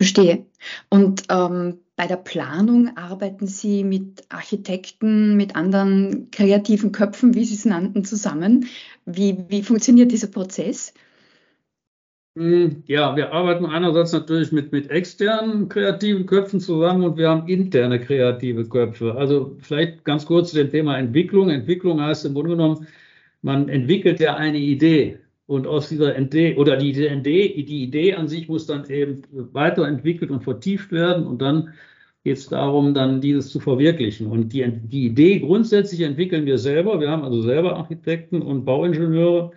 Verstehe. 0.00 0.46
Und 0.90 1.24
ähm, 1.30 1.78
bei 1.96 2.06
der 2.06 2.16
Planung 2.16 2.96
arbeiten 2.96 3.46
Sie 3.46 3.84
mit 3.84 4.24
Architekten, 4.28 5.36
mit 5.36 5.54
anderen 5.56 6.30
kreativen 6.30 6.92
Köpfen, 6.92 7.34
wie 7.34 7.44
Sie 7.44 7.54
es 7.54 7.64
nannten, 7.64 8.04
zusammen. 8.04 8.66
Wie, 9.04 9.44
wie 9.48 9.62
funktioniert 9.62 10.10
dieser 10.10 10.26
Prozess? 10.28 10.94
Hm, 12.36 12.82
ja, 12.88 13.14
wir 13.14 13.32
arbeiten 13.32 13.64
einerseits 13.64 14.12
natürlich 14.12 14.50
mit, 14.50 14.72
mit 14.72 14.90
externen 14.90 15.68
kreativen 15.68 16.26
Köpfen 16.26 16.58
zusammen 16.58 17.04
und 17.04 17.16
wir 17.16 17.28
haben 17.28 17.46
interne 17.48 18.00
kreative 18.00 18.68
Köpfe. 18.68 19.14
Also 19.14 19.56
vielleicht 19.60 20.04
ganz 20.04 20.26
kurz 20.26 20.50
zu 20.50 20.56
dem 20.56 20.70
Thema 20.70 20.98
Entwicklung. 20.98 21.48
Entwicklung 21.50 22.00
heißt 22.00 22.24
im 22.24 22.34
Grunde 22.34 22.50
genommen, 22.50 22.88
man 23.42 23.68
entwickelt 23.68 24.18
ja 24.18 24.34
eine 24.34 24.58
Idee. 24.58 25.18
Und 25.46 25.66
aus 25.68 25.90
dieser 25.90 26.18
Idee 26.18 26.56
oder 26.56 26.76
die, 26.76 26.90
Idee, 26.90 27.62
die 27.62 27.84
Idee 27.84 28.14
an 28.14 28.26
sich 28.26 28.48
muss 28.48 28.66
dann 28.66 28.88
eben 28.90 29.22
weiterentwickelt 29.52 30.30
und 30.32 30.42
vertieft 30.42 30.90
werden. 30.90 31.26
Und 31.26 31.40
dann 31.40 31.74
geht 32.24 32.38
es 32.38 32.48
darum, 32.48 32.94
dann 32.94 33.20
dieses 33.20 33.50
zu 33.50 33.60
verwirklichen. 33.60 34.26
Und 34.26 34.52
die, 34.52 34.64
die 34.88 35.06
Idee 35.06 35.38
grundsätzlich 35.40 36.00
entwickeln 36.00 36.46
wir 36.46 36.58
selber. 36.58 36.98
Wir 37.00 37.10
haben 37.10 37.22
also 37.22 37.42
selber 37.42 37.76
Architekten 37.76 38.42
und 38.42 38.64
Bauingenieure, 38.64 39.52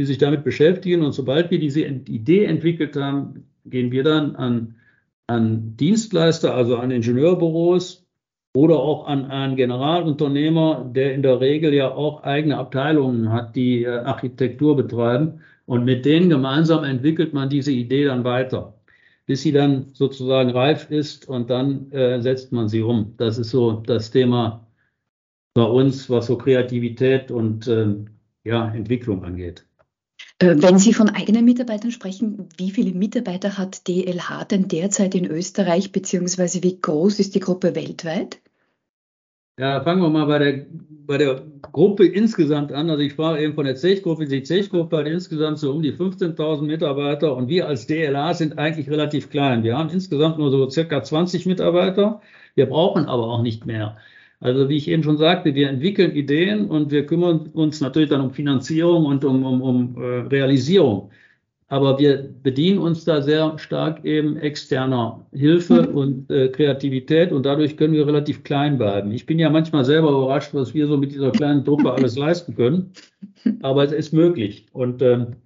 die 0.00 0.06
sich 0.06 0.16
damit 0.16 0.44
beschäftigen. 0.44 1.02
Und 1.02 1.12
sobald 1.12 1.50
wir 1.50 1.58
diese 1.58 1.82
Idee 1.82 2.46
entwickelt 2.46 2.96
haben, 2.96 3.44
gehen 3.66 3.92
wir 3.92 4.02
dann 4.02 4.34
an, 4.34 4.76
an 5.26 5.76
Dienstleister, 5.76 6.54
also 6.54 6.78
an 6.78 6.90
Ingenieurbüros 6.90 8.06
oder 8.56 8.78
auch 8.78 9.06
an 9.06 9.26
einen 9.26 9.56
Generalunternehmer, 9.56 10.90
der 10.90 11.12
in 11.12 11.22
der 11.22 11.42
Regel 11.42 11.74
ja 11.74 11.92
auch 11.92 12.22
eigene 12.22 12.56
Abteilungen 12.56 13.30
hat, 13.30 13.54
die 13.54 13.84
äh, 13.84 13.90
Architektur 13.90 14.74
betreiben. 14.74 15.42
Und 15.66 15.84
mit 15.84 16.06
denen 16.06 16.30
gemeinsam 16.30 16.82
entwickelt 16.82 17.34
man 17.34 17.50
diese 17.50 17.72
Idee 17.72 18.06
dann 18.06 18.24
weiter, 18.24 18.72
bis 19.26 19.42
sie 19.42 19.52
dann 19.52 19.90
sozusagen 19.92 20.48
reif 20.48 20.90
ist 20.90 21.28
und 21.28 21.50
dann 21.50 21.92
äh, 21.92 22.22
setzt 22.22 22.52
man 22.52 22.68
sie 22.68 22.80
um. 22.80 23.12
Das 23.18 23.36
ist 23.36 23.50
so 23.50 23.82
das 23.86 24.10
Thema 24.10 24.66
bei 25.52 25.64
uns, 25.64 26.08
was 26.08 26.28
so 26.28 26.38
Kreativität 26.38 27.30
und 27.30 27.68
äh, 27.68 27.96
ja, 28.44 28.72
Entwicklung 28.72 29.24
angeht. 29.26 29.66
Äh, 30.40 30.56
wenn 30.62 30.78
Sie 30.78 30.94
von 30.94 31.10
eigenen 31.10 31.44
Mitarbeitern 31.44 31.90
sprechen, 31.90 32.48
wie 32.56 32.70
viele 32.70 32.92
Mitarbeiter 32.92 33.58
hat 33.58 33.86
DLH 33.86 34.44
denn 34.44 34.68
derzeit 34.68 35.14
in 35.14 35.26
Österreich, 35.26 35.92
beziehungsweise 35.92 36.62
wie 36.62 36.80
groß 36.80 37.20
ist 37.20 37.34
die 37.34 37.40
Gruppe 37.40 37.74
weltweit? 37.74 38.40
Ja, 39.58 39.82
fangen 39.82 40.00
wir 40.00 40.08
mal 40.08 40.24
bei 40.24 40.38
der, 40.38 40.66
bei 41.06 41.18
der 41.18 41.42
Gruppe 41.60 42.06
insgesamt 42.06 42.72
an. 42.72 42.88
Also 42.88 43.02
ich 43.02 43.12
sprach 43.12 43.38
eben 43.38 43.52
von 43.52 43.66
der 43.66 43.76
Zech-Gruppe. 43.76 44.24
Die 44.24 44.42
Zech-Gruppe 44.42 44.96
hat 44.96 45.06
insgesamt 45.06 45.58
so 45.58 45.72
um 45.72 45.82
die 45.82 45.92
15.000 45.92 46.62
Mitarbeiter 46.62 47.36
und 47.36 47.48
wir 47.48 47.68
als 47.68 47.86
DLH 47.86 48.32
sind 48.32 48.58
eigentlich 48.58 48.88
relativ 48.88 49.28
klein. 49.28 49.62
Wir 49.62 49.76
haben 49.76 49.90
insgesamt 49.90 50.38
nur 50.38 50.50
so 50.50 50.70
circa 50.70 51.02
20 51.02 51.44
Mitarbeiter. 51.44 52.22
Wir 52.54 52.64
brauchen 52.64 53.04
aber 53.04 53.24
auch 53.24 53.42
nicht 53.42 53.66
mehr. 53.66 53.98
Also 54.40 54.68
wie 54.70 54.76
ich 54.76 54.88
eben 54.88 55.02
schon 55.02 55.18
sagte, 55.18 55.54
wir 55.54 55.68
entwickeln 55.68 56.16
Ideen 56.16 56.66
und 56.66 56.90
wir 56.90 57.06
kümmern 57.06 57.50
uns 57.52 57.80
natürlich 57.80 58.08
dann 58.08 58.22
um 58.22 58.32
Finanzierung 58.32 59.04
und 59.04 59.24
um, 59.24 59.44
um, 59.44 59.60
um 59.62 60.02
äh, 60.02 60.20
Realisierung. 60.28 61.10
Aber 61.68 61.98
wir 62.00 62.28
bedienen 62.42 62.78
uns 62.78 63.04
da 63.04 63.22
sehr 63.22 63.56
stark 63.58 64.04
eben 64.04 64.36
externer 64.38 65.24
Hilfe 65.32 65.82
mhm. 65.82 65.94
und 65.94 66.30
äh, 66.30 66.48
Kreativität 66.48 67.30
und 67.32 67.46
dadurch 67.46 67.76
können 67.76 67.92
wir 67.92 68.06
relativ 68.06 68.42
klein 68.42 68.76
bleiben. 68.76 69.12
Ich 69.12 69.24
bin 69.24 69.38
ja 69.38 69.50
manchmal 69.50 69.84
selber 69.84 70.10
überrascht, 70.10 70.52
was 70.52 70.74
wir 70.74 70.88
so 70.88 70.96
mit 70.96 71.12
dieser 71.12 71.30
kleinen 71.30 71.64
Truppe 71.64 71.92
alles 71.94 72.16
leisten 72.16 72.56
können. 72.56 72.92
Aber 73.62 73.84
es 73.84 73.92
ist 73.92 74.12
möglich. 74.12 74.66
Und 74.72 75.00
ähm, 75.02 75.36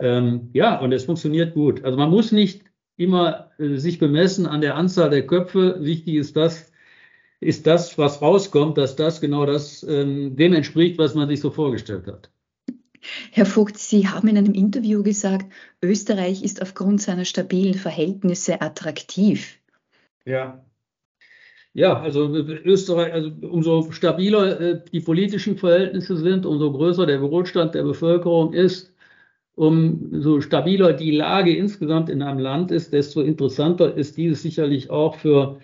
ähm, 0.00 0.48
ja, 0.54 0.80
und 0.80 0.92
es 0.92 1.04
funktioniert 1.04 1.54
gut. 1.54 1.84
Also 1.84 1.98
man 1.98 2.10
muss 2.10 2.32
nicht 2.32 2.64
immer 2.96 3.50
äh, 3.58 3.76
sich 3.76 3.98
bemessen 3.98 4.46
an 4.46 4.62
der 4.62 4.76
Anzahl 4.76 5.10
der 5.10 5.26
Köpfe. 5.26 5.76
Wichtig 5.80 6.16
ist 6.16 6.36
das, 6.36 6.69
ist 7.40 7.66
das, 7.66 7.96
was 7.98 8.20
rauskommt, 8.20 8.76
dass 8.78 8.96
das 8.96 9.20
genau 9.20 9.46
das 9.46 9.82
ähm, 9.82 10.36
dem 10.36 10.52
entspricht, 10.52 10.98
was 10.98 11.14
man 11.14 11.28
sich 11.28 11.40
so 11.40 11.50
vorgestellt 11.50 12.06
hat. 12.06 12.30
Herr 13.32 13.46
Vogt, 13.46 13.78
Sie 13.78 14.08
haben 14.08 14.28
in 14.28 14.36
einem 14.36 14.52
Interview 14.52 15.02
gesagt, 15.02 15.50
Österreich 15.82 16.42
ist 16.42 16.60
aufgrund 16.60 17.00
seiner 17.00 17.24
stabilen 17.24 17.74
Verhältnisse 17.74 18.60
attraktiv. 18.60 19.58
Ja. 20.26 20.62
Ja, 21.72 22.00
also 22.00 22.34
Österreich, 22.34 23.12
also 23.12 23.30
umso 23.42 23.92
stabiler 23.92 24.60
äh, 24.60 24.80
die 24.92 25.00
politischen 25.00 25.56
Verhältnisse 25.56 26.16
sind, 26.16 26.44
umso 26.44 26.72
größer 26.72 27.06
der 27.06 27.22
Wohlstand 27.22 27.74
der 27.74 27.84
Bevölkerung 27.84 28.52
ist, 28.52 28.92
umso 29.54 30.40
stabiler 30.40 30.92
die 30.92 31.12
Lage 31.12 31.56
insgesamt 31.56 32.08
in 32.10 32.22
einem 32.22 32.40
Land 32.40 32.72
ist, 32.72 32.92
desto 32.92 33.20
interessanter 33.22 33.94
ist 33.94 34.16
dieses 34.16 34.42
sicherlich 34.42 34.90
auch 34.90 35.14
für 35.14 35.60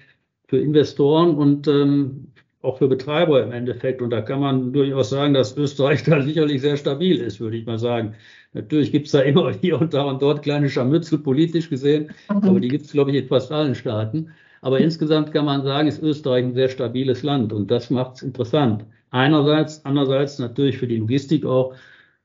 für 0.46 0.58
Investoren 0.58 1.36
und 1.36 1.68
ähm, 1.68 2.28
auch 2.62 2.78
für 2.78 2.88
Betreiber 2.88 3.42
im 3.42 3.52
Endeffekt. 3.52 4.02
Und 4.02 4.10
da 4.10 4.20
kann 4.20 4.40
man 4.40 4.72
durchaus 4.72 5.10
sagen, 5.10 5.34
dass 5.34 5.56
Österreich 5.56 6.02
da 6.04 6.20
sicherlich 6.22 6.60
sehr 6.60 6.76
stabil 6.76 7.18
ist, 7.18 7.40
würde 7.40 7.56
ich 7.56 7.66
mal 7.66 7.78
sagen. 7.78 8.14
Natürlich 8.52 8.90
gibt 8.90 9.06
es 9.06 9.12
da 9.12 9.20
immer 9.20 9.52
hier 9.52 9.80
und 9.80 9.94
da 9.94 10.02
und 10.04 10.22
dort 10.22 10.42
kleine 10.42 10.68
Scharmützel 10.68 11.18
politisch 11.18 11.68
gesehen, 11.68 12.10
aber 12.28 12.58
die 12.58 12.68
gibt 12.68 12.86
es, 12.86 12.92
glaube 12.92 13.10
ich, 13.10 13.16
in 13.18 13.28
fast 13.28 13.52
allen 13.52 13.74
Staaten. 13.74 14.30
Aber 14.62 14.80
insgesamt 14.80 15.32
kann 15.32 15.44
man 15.44 15.62
sagen, 15.62 15.86
ist 15.86 16.02
Österreich 16.02 16.44
ein 16.44 16.54
sehr 16.54 16.68
stabiles 16.68 17.22
Land 17.22 17.52
und 17.52 17.70
das 17.70 17.90
macht 17.90 18.16
es 18.16 18.22
interessant. 18.22 18.84
Einerseits, 19.10 19.84
andererseits 19.84 20.38
natürlich 20.38 20.78
für 20.78 20.86
die 20.86 20.96
Logistik 20.96 21.44
auch, 21.44 21.74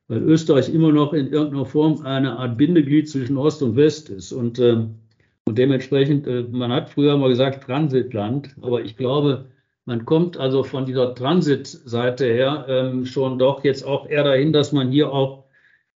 weil 0.08 0.24
Österreich 0.24 0.74
immer 0.74 0.92
noch 0.92 1.14
in 1.14 1.32
irgendeiner 1.32 1.66
Form 1.66 2.02
eine 2.06 2.38
Art 2.38 2.58
Bindeglied 2.58 3.10
zwischen 3.10 3.38
Ost 3.38 3.62
und 3.62 3.76
West 3.76 4.10
ist. 4.10 4.32
Und 4.32 4.60
ähm, 4.60 4.96
und 5.46 5.58
dementsprechend, 5.58 6.28
äh, 6.28 6.44
man 6.44 6.72
hat 6.72 6.90
früher 6.90 7.18
mal 7.18 7.30
gesagt 7.30 7.64
Transitland, 7.64 8.56
aber 8.62 8.84
ich 8.84 8.98
glaube, 8.98 9.46
man 9.86 10.06
kommt 10.06 10.38
also 10.38 10.64
von 10.64 10.86
dieser 10.86 11.16
Transitseite 11.16 12.26
her 12.26 12.66
ähm, 12.70 13.06
schon 13.06 13.40
doch 13.40 13.64
jetzt 13.64 13.84
auch 13.84 14.08
eher 14.08 14.24
dahin, 14.24 14.54
dass 14.54 14.72
man 14.72 14.92
hier 14.92 15.12
auch 15.12 15.46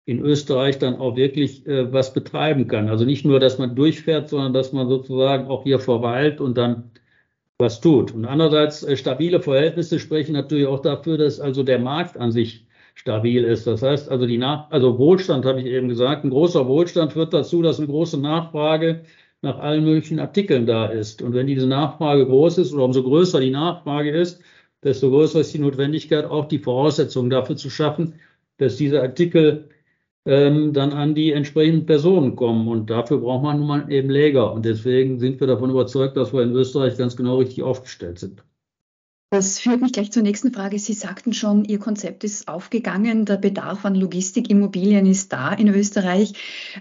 in 0.06 0.20
Österreich 0.20 0.78
dann 0.78 0.96
auch 0.96 1.16
wirklich 1.16 1.66
äh, 1.66 1.92
was 1.92 2.12
betreiben 2.12 2.66
kann. 2.68 2.88
Also 2.88 3.04
nicht 3.04 3.24
nur, 3.24 3.40
dass 3.40 3.58
man 3.58 3.74
durchfährt, 3.74 4.28
sondern 4.28 4.52
dass 4.52 4.72
man 4.72 4.88
sozusagen 4.88 5.48
auch 5.48 5.64
hier 5.64 5.78
verweilt 5.78 6.40
und 6.40 6.56
dann 6.58 6.90
was 7.58 7.80
tut. 7.80 8.12
Und 8.12 8.24
andererseits 8.24 8.82
äh, 8.82 8.96
stabile 8.96 9.40
Verhältnisse 9.40 9.98
sprechen 9.98 10.32
natürlich 10.32 10.66
auch 10.66 10.80
dafür, 10.80 11.18
dass 11.18 11.40
also 11.40 11.62
der 11.62 11.78
Markt 11.78 12.16
an 12.16 12.32
sich 12.32 12.66
stabil 12.94 13.44
ist. 13.44 13.66
Das 13.66 13.82
heißt 13.82 14.10
also 14.10 14.26
die 14.26 14.38
Nach 14.38 14.70
also 14.70 14.98
Wohlstand 14.98 15.44
habe 15.44 15.60
ich 15.60 15.66
eben 15.66 15.88
gesagt, 15.88 16.24
ein 16.24 16.30
großer 16.30 16.66
Wohlstand 16.66 17.12
führt 17.12 17.32
dazu, 17.34 17.62
dass 17.62 17.78
eine 17.78 17.88
große 17.88 18.20
Nachfrage 18.20 19.04
nach 19.44 19.58
allen 19.58 19.84
möglichen 19.84 20.18
Artikeln 20.18 20.66
da 20.66 20.86
ist. 20.86 21.22
Und 21.22 21.34
wenn 21.34 21.46
diese 21.46 21.66
Nachfrage 21.66 22.26
groß 22.26 22.58
ist 22.58 22.72
oder 22.72 22.84
umso 22.84 23.02
größer 23.02 23.40
die 23.40 23.50
Nachfrage 23.50 24.10
ist, 24.10 24.42
desto 24.82 25.10
größer 25.10 25.40
ist 25.40 25.54
die 25.54 25.58
Notwendigkeit, 25.58 26.24
auch 26.24 26.46
die 26.46 26.58
Voraussetzungen 26.58 27.30
dafür 27.30 27.56
zu 27.56 27.70
schaffen, 27.70 28.14
dass 28.58 28.76
diese 28.76 29.00
Artikel 29.02 29.68
ähm, 30.26 30.72
dann 30.72 30.92
an 30.92 31.14
die 31.14 31.32
entsprechenden 31.32 31.86
Personen 31.86 32.36
kommen. 32.36 32.68
Und 32.68 32.90
dafür 32.90 33.18
braucht 33.18 33.42
man 33.44 33.58
nun 33.58 33.68
mal 33.68 33.92
eben 33.92 34.10
Läger. 34.10 34.52
Und 34.52 34.64
deswegen 34.64 35.18
sind 35.18 35.40
wir 35.40 35.46
davon 35.46 35.70
überzeugt, 35.70 36.16
dass 36.16 36.32
wir 36.32 36.42
in 36.42 36.52
Österreich 36.52 36.96
ganz 36.96 37.16
genau 37.16 37.38
richtig 37.38 37.62
aufgestellt 37.62 38.18
sind. 38.18 38.42
Das 39.34 39.58
führt 39.58 39.80
mich 39.80 39.90
gleich 39.90 40.12
zur 40.12 40.22
nächsten 40.22 40.52
Frage. 40.52 40.78
Sie 40.78 40.92
sagten 40.92 41.32
schon, 41.32 41.64
Ihr 41.64 41.80
Konzept 41.80 42.22
ist 42.22 42.46
aufgegangen, 42.46 43.24
der 43.24 43.36
Bedarf 43.36 43.84
an 43.84 43.96
Logistikimmobilien 43.96 45.06
ist 45.06 45.32
da 45.32 45.52
in 45.52 45.66
Österreich. 45.66 46.34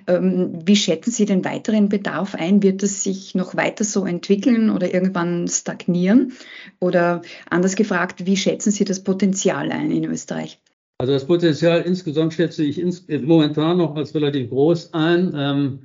Ähm, 0.06 0.60
wie 0.64 0.76
schätzen 0.76 1.10
Sie 1.10 1.26
den 1.26 1.44
weiteren 1.44 1.90
Bedarf 1.90 2.36
ein? 2.36 2.62
Wird 2.62 2.84
es 2.84 3.04
sich 3.04 3.34
noch 3.34 3.56
weiter 3.56 3.84
so 3.84 4.06
entwickeln 4.06 4.70
oder 4.70 4.94
irgendwann 4.94 5.48
stagnieren? 5.48 6.34
Oder 6.80 7.24
anders 7.50 7.76
gefragt, 7.76 8.28
wie 8.28 8.38
schätzen 8.38 8.70
Sie 8.70 8.86
das 8.86 9.04
Potenzial 9.04 9.72
ein 9.72 9.90
in 9.90 10.06
Österreich? 10.06 10.60
Also 11.00 11.14
das 11.14 11.26
Potenzial 11.26 11.82
insgesamt 11.82 12.36
schätze 12.36 12.64
ich 12.64 12.80
ins, 12.80 13.08
momentan 13.08 13.78
noch 13.78 13.96
als 13.96 14.14
relativ 14.14 14.52
groß 14.52 14.94
ein. 14.94 15.34
Ähm, 15.36 15.80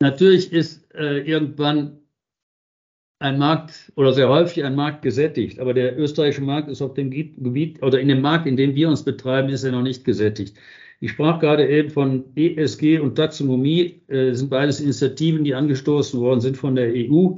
natürlich 0.00 0.52
ist 0.52 0.94
äh, 0.94 1.18
irgendwann 1.28 1.97
ein 3.20 3.38
Markt 3.38 3.92
oder 3.96 4.12
sehr 4.12 4.28
häufig 4.28 4.64
ein 4.64 4.76
Markt 4.76 5.02
gesättigt, 5.02 5.58
aber 5.58 5.74
der 5.74 5.98
österreichische 5.98 6.42
Markt 6.42 6.68
ist 6.68 6.82
auf 6.82 6.94
dem 6.94 7.10
Gebiet 7.10 7.82
oder 7.82 8.00
in 8.00 8.08
dem 8.08 8.20
Markt, 8.20 8.46
in 8.46 8.56
dem 8.56 8.74
wir 8.74 8.88
uns 8.88 9.04
betreiben, 9.04 9.48
ist 9.48 9.64
er 9.64 9.72
noch 9.72 9.82
nicht 9.82 10.04
gesättigt. 10.04 10.56
Ich 11.00 11.12
sprach 11.12 11.40
gerade 11.40 11.68
eben 11.68 11.90
von 11.90 12.24
ESG 12.36 12.98
und 12.98 13.16
Taxonomie, 13.16 14.02
äh, 14.08 14.32
sind 14.32 14.50
beides 14.50 14.80
Initiativen, 14.80 15.44
die 15.44 15.54
angestoßen 15.54 16.20
worden 16.20 16.40
sind 16.40 16.56
von 16.56 16.74
der 16.74 16.92
EU. 16.92 17.34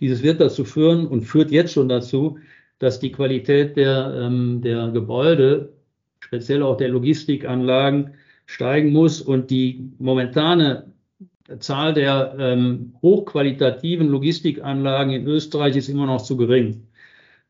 Dieses 0.00 0.22
wird 0.22 0.40
dazu 0.40 0.64
führen 0.64 1.06
und 1.06 1.22
führt 1.22 1.50
jetzt 1.50 1.72
schon 1.72 1.88
dazu, 1.88 2.38
dass 2.80 2.98
die 2.98 3.12
Qualität 3.12 3.76
der, 3.76 4.14
ähm, 4.20 4.60
der 4.62 4.88
Gebäude 4.88 5.72
speziell 6.20 6.62
auch 6.62 6.76
der 6.76 6.88
Logistikanlagen 6.88 8.14
steigen 8.46 8.92
muss 8.92 9.20
und 9.20 9.50
die 9.50 9.90
momentane 9.98 10.92
Zahl 11.58 11.94
der 11.94 12.36
ähm, 12.38 12.94
hochqualitativen 13.02 14.08
Logistikanlagen 14.08 15.12
in 15.12 15.26
Österreich 15.26 15.76
ist 15.76 15.88
immer 15.88 16.06
noch 16.06 16.22
zu 16.22 16.36
gering. 16.36 16.88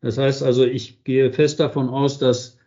Das 0.00 0.18
heißt 0.18 0.42
also, 0.42 0.64
ich 0.64 1.04
gehe 1.04 1.32
fest 1.32 1.60
davon 1.60 1.88
aus, 1.88 2.18
dass, 2.18 2.58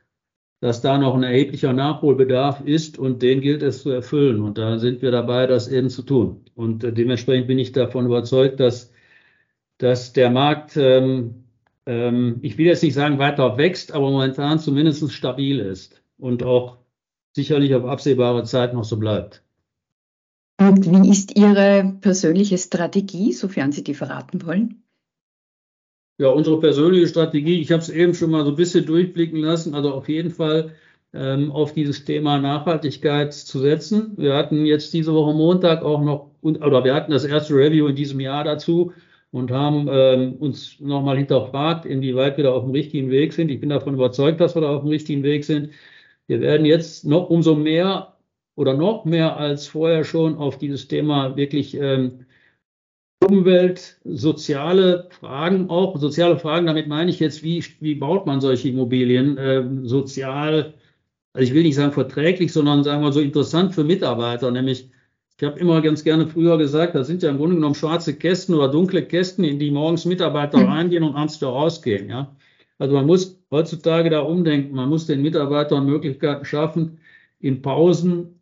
dass 0.61 0.81
da 0.81 0.97
noch 0.97 1.15
ein 1.15 1.23
erheblicher 1.23 1.73
Nachholbedarf 1.73 2.61
ist 2.65 2.97
und 2.97 3.21
den 3.21 3.41
gilt 3.41 3.61
es 3.63 3.83
zu 3.83 3.91
erfüllen. 3.91 4.41
Und 4.41 4.57
da 4.57 4.79
sind 4.79 5.01
wir 5.01 5.11
dabei, 5.11 5.47
das 5.47 5.67
eben 5.67 5.89
zu 5.89 6.03
tun. 6.03 6.45
Und 6.55 6.83
äh, 6.83 6.93
dementsprechend 6.93 7.47
bin 7.47 7.59
ich 7.59 7.71
davon 7.73 8.05
überzeugt, 8.05 8.59
dass, 8.59 8.91
dass 9.77 10.13
der 10.13 10.31
Markt 10.31 10.77
ähm, 10.77 11.47
ähm, 11.87 12.39
ich 12.41 12.57
will 12.57 12.67
jetzt 12.67 12.83
nicht 12.83 12.93
sagen 12.93 13.17
weiter 13.17 13.57
wächst, 13.57 13.93
aber 13.93 14.11
momentan 14.11 14.59
zumindest 14.59 15.11
stabil 15.11 15.59
ist 15.59 16.03
und 16.17 16.43
auch 16.43 16.77
sicherlich 17.35 17.73
auf 17.73 17.85
absehbare 17.85 18.43
Zeit 18.43 18.73
noch 18.73 18.83
so 18.83 18.97
bleibt. 18.97 19.43
Und 20.59 20.89
wie 20.89 21.09
ist 21.09 21.37
Ihre 21.37 21.97
persönliche 22.01 22.57
Strategie, 22.57 23.31
sofern 23.33 23.71
Sie 23.71 23.83
die 23.83 23.93
verraten 23.93 24.45
wollen? 24.45 24.83
Ja, 26.19 26.29
unsere 26.29 26.59
persönliche 26.59 27.07
Strategie, 27.07 27.61
ich 27.61 27.71
habe 27.71 27.81
es 27.81 27.89
eben 27.89 28.15
schon 28.15 28.31
mal 28.31 28.43
so 28.43 28.49
ein 28.49 28.55
bisschen 28.55 28.85
durchblicken 28.87 29.39
lassen, 29.39 29.75
also 29.75 29.93
auf 29.93 30.09
jeden 30.09 30.31
Fall 30.31 30.71
ähm, 31.13 31.51
auf 31.51 31.73
dieses 31.73 32.05
Thema 32.05 32.39
Nachhaltigkeit 32.39 33.33
zu 33.33 33.59
setzen. 33.59 34.13
Wir 34.17 34.33
hatten 34.33 34.65
jetzt 34.65 34.93
diese 34.93 35.13
Woche 35.13 35.35
Montag 35.35 35.83
auch 35.83 36.01
noch, 36.01 36.31
oder 36.41 36.83
wir 36.83 36.95
hatten 36.95 37.11
das 37.11 37.23
erste 37.23 37.53
Review 37.53 37.85
in 37.87 37.95
diesem 37.95 38.19
Jahr 38.19 38.43
dazu 38.43 38.93
und 39.31 39.51
haben 39.51 39.87
ähm, 39.91 40.33
uns 40.39 40.79
nochmal 40.79 41.17
hinterfragt, 41.17 41.85
inwieweit 41.85 42.37
wir 42.37 42.45
da 42.45 42.53
auf 42.53 42.63
dem 42.63 42.71
richtigen 42.71 43.11
Weg 43.11 43.33
sind. 43.33 43.51
Ich 43.51 43.59
bin 43.59 43.69
davon 43.69 43.93
überzeugt, 43.93 44.41
dass 44.41 44.55
wir 44.55 44.61
da 44.63 44.75
auf 44.75 44.81
dem 44.81 44.89
richtigen 44.89 45.21
Weg 45.21 45.45
sind. 45.45 45.69
Wir 46.25 46.41
werden 46.41 46.65
jetzt 46.65 47.05
noch 47.05 47.29
umso 47.29 47.53
mehr 47.53 48.16
oder 48.57 48.73
noch 48.73 49.05
mehr 49.05 49.37
als 49.37 49.67
vorher 49.67 50.03
schon 50.03 50.35
auf 50.35 50.57
dieses 50.57 50.87
Thema 50.87 51.37
wirklich 51.37 51.77
ähm, 51.77 52.25
Umwelt, 53.23 53.99
soziale 54.03 55.07
Fragen 55.11 55.69
auch, 55.69 55.97
soziale 55.97 56.37
Fragen, 56.37 56.65
damit 56.65 56.87
meine 56.87 57.09
ich 57.09 57.19
jetzt, 57.19 57.43
wie, 57.43 57.63
wie 57.79 57.95
baut 57.95 58.25
man 58.25 58.41
solche 58.41 58.69
Immobilien 58.69 59.37
ähm, 59.39 59.87
sozial, 59.87 60.73
also 61.33 61.47
ich 61.47 61.53
will 61.53 61.63
nicht 61.63 61.75
sagen 61.75 61.91
verträglich, 61.91 62.51
sondern 62.51 62.83
sagen 62.83 63.03
wir 63.03 63.11
so 63.11 63.19
interessant 63.19 63.75
für 63.75 63.83
Mitarbeiter, 63.83 64.51
nämlich 64.51 64.89
ich 65.39 65.45
habe 65.45 65.59
immer 65.59 65.81
ganz 65.81 66.03
gerne 66.03 66.25
früher 66.25 66.57
gesagt, 66.57 66.95
das 66.95 67.05
sind 67.05 67.21
ja 67.21 67.29
im 67.29 67.37
Grunde 67.37 67.55
genommen 67.55 67.75
schwarze 67.75 68.15
Kästen 68.15 68.55
oder 68.55 68.69
dunkle 68.69 69.03
Kästen, 69.03 69.43
in 69.43 69.59
die 69.59 69.69
morgens 69.69 70.05
Mitarbeiter 70.05 70.57
mhm. 70.57 70.65
reingehen 70.65 71.03
und 71.03 71.15
abends 71.15 71.39
wieder 71.39 71.51
rausgehen. 71.51 72.09
Ja? 72.09 72.35
Also 72.79 72.95
man 72.95 73.05
muss 73.05 73.39
heutzutage 73.51 74.09
da 74.09 74.21
umdenken. 74.21 74.75
Man 74.75 74.89
muss 74.89 75.05
den 75.05 75.21
Mitarbeitern 75.21 75.85
Möglichkeiten 75.85 76.43
schaffen, 76.43 76.97
in 77.39 77.61
Pausen 77.61 78.36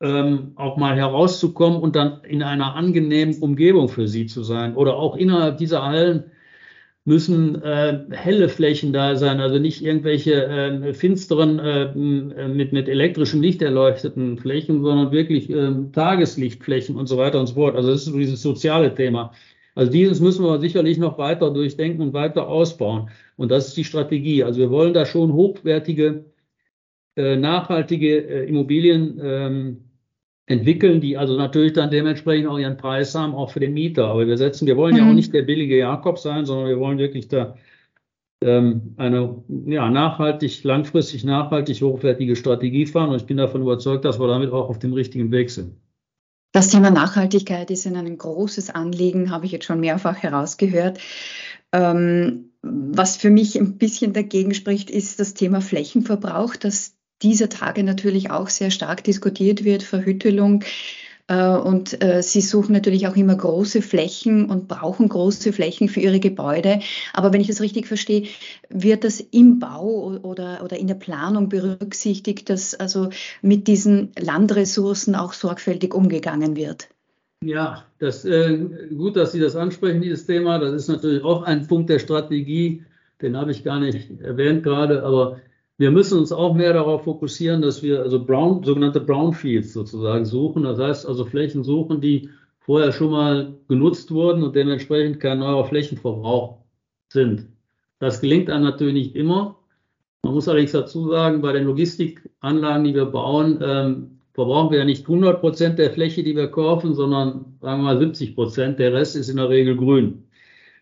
ähm, 0.00 0.52
auch 0.56 0.76
mal 0.76 0.96
herauszukommen 0.96 1.80
und 1.80 1.96
dann 1.96 2.24
in 2.24 2.42
einer 2.42 2.74
angenehmen 2.74 3.40
Umgebung 3.40 3.88
für 3.88 4.08
sie 4.08 4.26
zu 4.26 4.42
sein. 4.42 4.74
Oder 4.76 4.96
auch 4.96 5.16
innerhalb 5.16 5.58
dieser 5.58 5.84
Hallen 5.84 6.24
müssen 7.04 7.60
äh, 7.62 8.04
helle 8.10 8.48
Flächen 8.48 8.92
da 8.92 9.16
sein, 9.16 9.40
also 9.40 9.58
nicht 9.58 9.82
irgendwelche 9.82 10.44
äh, 10.46 10.94
finsteren, 10.94 11.58
äh, 11.58 11.94
mit, 11.94 12.72
mit 12.72 12.88
elektrischem 12.88 13.40
Licht 13.40 13.62
erleuchteten 13.62 14.38
Flächen, 14.38 14.82
sondern 14.82 15.10
wirklich 15.10 15.50
äh, 15.50 15.72
Tageslichtflächen 15.92 16.96
und 16.96 17.06
so 17.06 17.16
weiter 17.16 17.40
und 17.40 17.46
so 17.46 17.54
fort. 17.54 17.76
Also 17.76 17.90
das 17.90 18.06
ist 18.06 18.14
dieses 18.14 18.42
soziale 18.42 18.94
Thema. 18.94 19.32
Also 19.74 19.92
dieses 19.92 20.20
müssen 20.20 20.44
wir 20.44 20.60
sicherlich 20.60 20.98
noch 20.98 21.16
weiter 21.18 21.50
durchdenken 21.50 22.02
und 22.02 22.12
weiter 22.12 22.48
ausbauen. 22.48 23.10
Und 23.36 23.50
das 23.50 23.68
ist 23.68 23.76
die 23.76 23.84
Strategie. 23.84 24.44
Also 24.44 24.60
wir 24.60 24.70
wollen 24.70 24.92
da 24.94 25.06
schon 25.06 25.32
hochwertige, 25.32 26.26
äh, 27.16 27.36
nachhaltige 27.36 28.18
äh, 28.18 28.48
Immobilien 28.48 29.20
ähm, 29.22 29.89
entwickeln, 30.50 31.00
die 31.00 31.16
also 31.16 31.36
natürlich 31.36 31.72
dann 31.72 31.90
dementsprechend 31.90 32.48
auch 32.48 32.58
ihren 32.58 32.76
Preis 32.76 33.14
haben, 33.14 33.34
auch 33.34 33.50
für 33.50 33.60
den 33.60 33.72
Mieter. 33.72 34.06
Aber 34.08 34.26
wir 34.26 34.36
setzen, 34.36 34.66
wir 34.66 34.76
wollen 34.76 34.94
mhm. 34.94 34.98
ja 34.98 35.04
auch 35.04 35.10
mhm. 35.10 35.16
nicht 35.16 35.32
der 35.32 35.42
billige 35.42 35.78
Jakob 35.78 36.18
sein, 36.18 36.44
sondern 36.44 36.68
wir 36.68 36.78
wollen 36.78 36.98
wirklich 36.98 37.28
da 37.28 37.56
ähm, 38.42 38.94
eine 38.96 39.42
ja, 39.66 39.88
nachhaltig, 39.90 40.64
langfristig 40.64 41.24
nachhaltig 41.24 41.80
hochwertige 41.80 42.36
Strategie 42.36 42.86
fahren. 42.86 43.10
Und 43.10 43.16
ich 43.16 43.26
bin 43.26 43.36
davon 43.36 43.62
überzeugt, 43.62 44.04
dass 44.04 44.18
wir 44.18 44.26
damit 44.26 44.50
auch 44.50 44.68
auf 44.68 44.78
dem 44.78 44.92
richtigen 44.92 45.30
Weg 45.30 45.50
sind. 45.50 45.76
Das 46.52 46.68
Thema 46.68 46.90
Nachhaltigkeit 46.90 47.70
ist 47.70 47.86
Ihnen 47.86 48.06
ein 48.06 48.18
großes 48.18 48.70
Anliegen, 48.70 49.30
habe 49.30 49.46
ich 49.46 49.52
jetzt 49.52 49.66
schon 49.66 49.78
mehrfach 49.78 50.16
herausgehört. 50.16 50.98
Ähm, 51.72 52.50
was 52.62 53.16
für 53.16 53.30
mich 53.30 53.56
ein 53.56 53.78
bisschen 53.78 54.12
dagegen 54.12 54.52
spricht, 54.52 54.90
ist 54.90 55.20
das 55.20 55.34
Thema 55.34 55.60
Flächenverbrauch, 55.60 56.56
das 56.56 56.96
dieser 57.22 57.48
Tage 57.48 57.82
natürlich 57.84 58.30
auch 58.30 58.48
sehr 58.48 58.70
stark 58.70 59.04
diskutiert 59.04 59.64
wird, 59.64 59.82
Verhüttelung. 59.82 60.64
Äh, 61.30 61.56
und 61.56 62.02
äh, 62.02 62.22
sie 62.22 62.40
suchen 62.40 62.72
natürlich 62.72 63.06
auch 63.06 63.14
immer 63.14 63.36
große 63.36 63.82
Flächen 63.82 64.50
und 64.50 64.66
brauchen 64.66 65.08
große 65.08 65.52
Flächen 65.52 65.88
für 65.88 66.00
ihre 66.00 66.18
Gebäude. 66.18 66.80
Aber 67.12 67.32
wenn 67.32 67.40
ich 67.40 67.46
das 67.46 67.60
richtig 67.60 67.86
verstehe, 67.86 68.26
wird 68.68 69.04
das 69.04 69.20
im 69.20 69.60
Bau 69.60 70.18
oder, 70.22 70.62
oder 70.64 70.76
in 70.76 70.88
der 70.88 70.96
Planung 70.96 71.48
berücksichtigt, 71.48 72.50
dass 72.50 72.74
also 72.74 73.10
mit 73.42 73.68
diesen 73.68 74.10
Landressourcen 74.18 75.14
auch 75.14 75.32
sorgfältig 75.32 75.94
umgegangen 75.94 76.56
wird? 76.56 76.88
Ja, 77.42 77.84
das, 78.00 78.24
äh, 78.24 78.66
gut, 78.94 79.16
dass 79.16 79.32
Sie 79.32 79.40
das 79.40 79.56
ansprechen, 79.56 80.02
dieses 80.02 80.26
Thema. 80.26 80.58
Das 80.58 80.74
ist 80.74 80.88
natürlich 80.88 81.24
auch 81.24 81.42
ein 81.44 81.66
Punkt 81.66 81.88
der 81.88 81.98
Strategie. 81.98 82.84
Den 83.22 83.36
habe 83.36 83.52
ich 83.52 83.64
gar 83.64 83.78
nicht 83.78 84.20
erwähnt 84.20 84.62
gerade, 84.62 85.04
aber 85.04 85.38
wir 85.80 85.90
müssen 85.90 86.18
uns 86.18 86.30
auch 86.30 86.52
mehr 86.52 86.74
darauf 86.74 87.04
fokussieren, 87.04 87.62
dass 87.62 87.82
wir 87.82 88.02
also 88.02 88.22
Brown, 88.22 88.62
sogenannte 88.62 89.00
Brownfields 89.00 89.72
sozusagen 89.72 90.26
suchen. 90.26 90.64
Das 90.64 90.78
heißt 90.78 91.06
also 91.06 91.24
Flächen 91.24 91.64
suchen, 91.64 92.02
die 92.02 92.28
vorher 92.58 92.92
schon 92.92 93.12
mal 93.12 93.54
genutzt 93.66 94.10
wurden 94.10 94.42
und 94.42 94.54
dementsprechend 94.54 95.20
kein 95.20 95.38
neuer 95.38 95.64
Flächenverbrauch 95.64 96.58
sind. 97.08 97.46
Das 97.98 98.20
gelingt 98.20 98.50
einem 98.50 98.64
natürlich 98.64 98.92
nicht 98.92 99.16
immer. 99.16 99.56
Man 100.22 100.34
muss 100.34 100.48
allerdings 100.48 100.72
dazu 100.72 101.08
sagen, 101.08 101.40
bei 101.40 101.54
den 101.54 101.64
Logistikanlagen, 101.64 102.84
die 102.84 102.94
wir 102.94 103.06
bauen, 103.06 103.58
ähm, 103.62 104.18
verbrauchen 104.34 104.72
wir 104.72 104.80
ja 104.80 104.84
nicht 104.84 105.08
100 105.08 105.40
Prozent 105.40 105.78
der 105.78 105.92
Fläche, 105.92 106.22
die 106.22 106.36
wir 106.36 106.48
kaufen, 106.48 106.92
sondern 106.92 107.56
sagen 107.62 107.80
wir 107.80 107.94
mal 107.94 107.98
70 107.98 108.34
Prozent. 108.34 108.78
Der 108.78 108.92
Rest 108.92 109.16
ist 109.16 109.30
in 109.30 109.38
der 109.38 109.48
Regel 109.48 109.78
grün. 109.78 110.24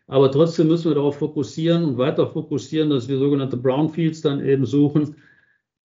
Aber 0.09 0.31
trotzdem 0.31 0.69
müssen 0.69 0.91
wir 0.91 0.95
darauf 0.97 1.19
fokussieren 1.19 1.85
und 1.85 1.99
weiter 1.99 2.27
fokussieren, 2.27 2.91
dass 2.91 3.09
wir 3.09 3.19
sogenannte 3.19 3.57
Brownfields 3.57 4.23
dann 4.23 4.45
eben 4.45 4.67
suchen, 4.67 5.17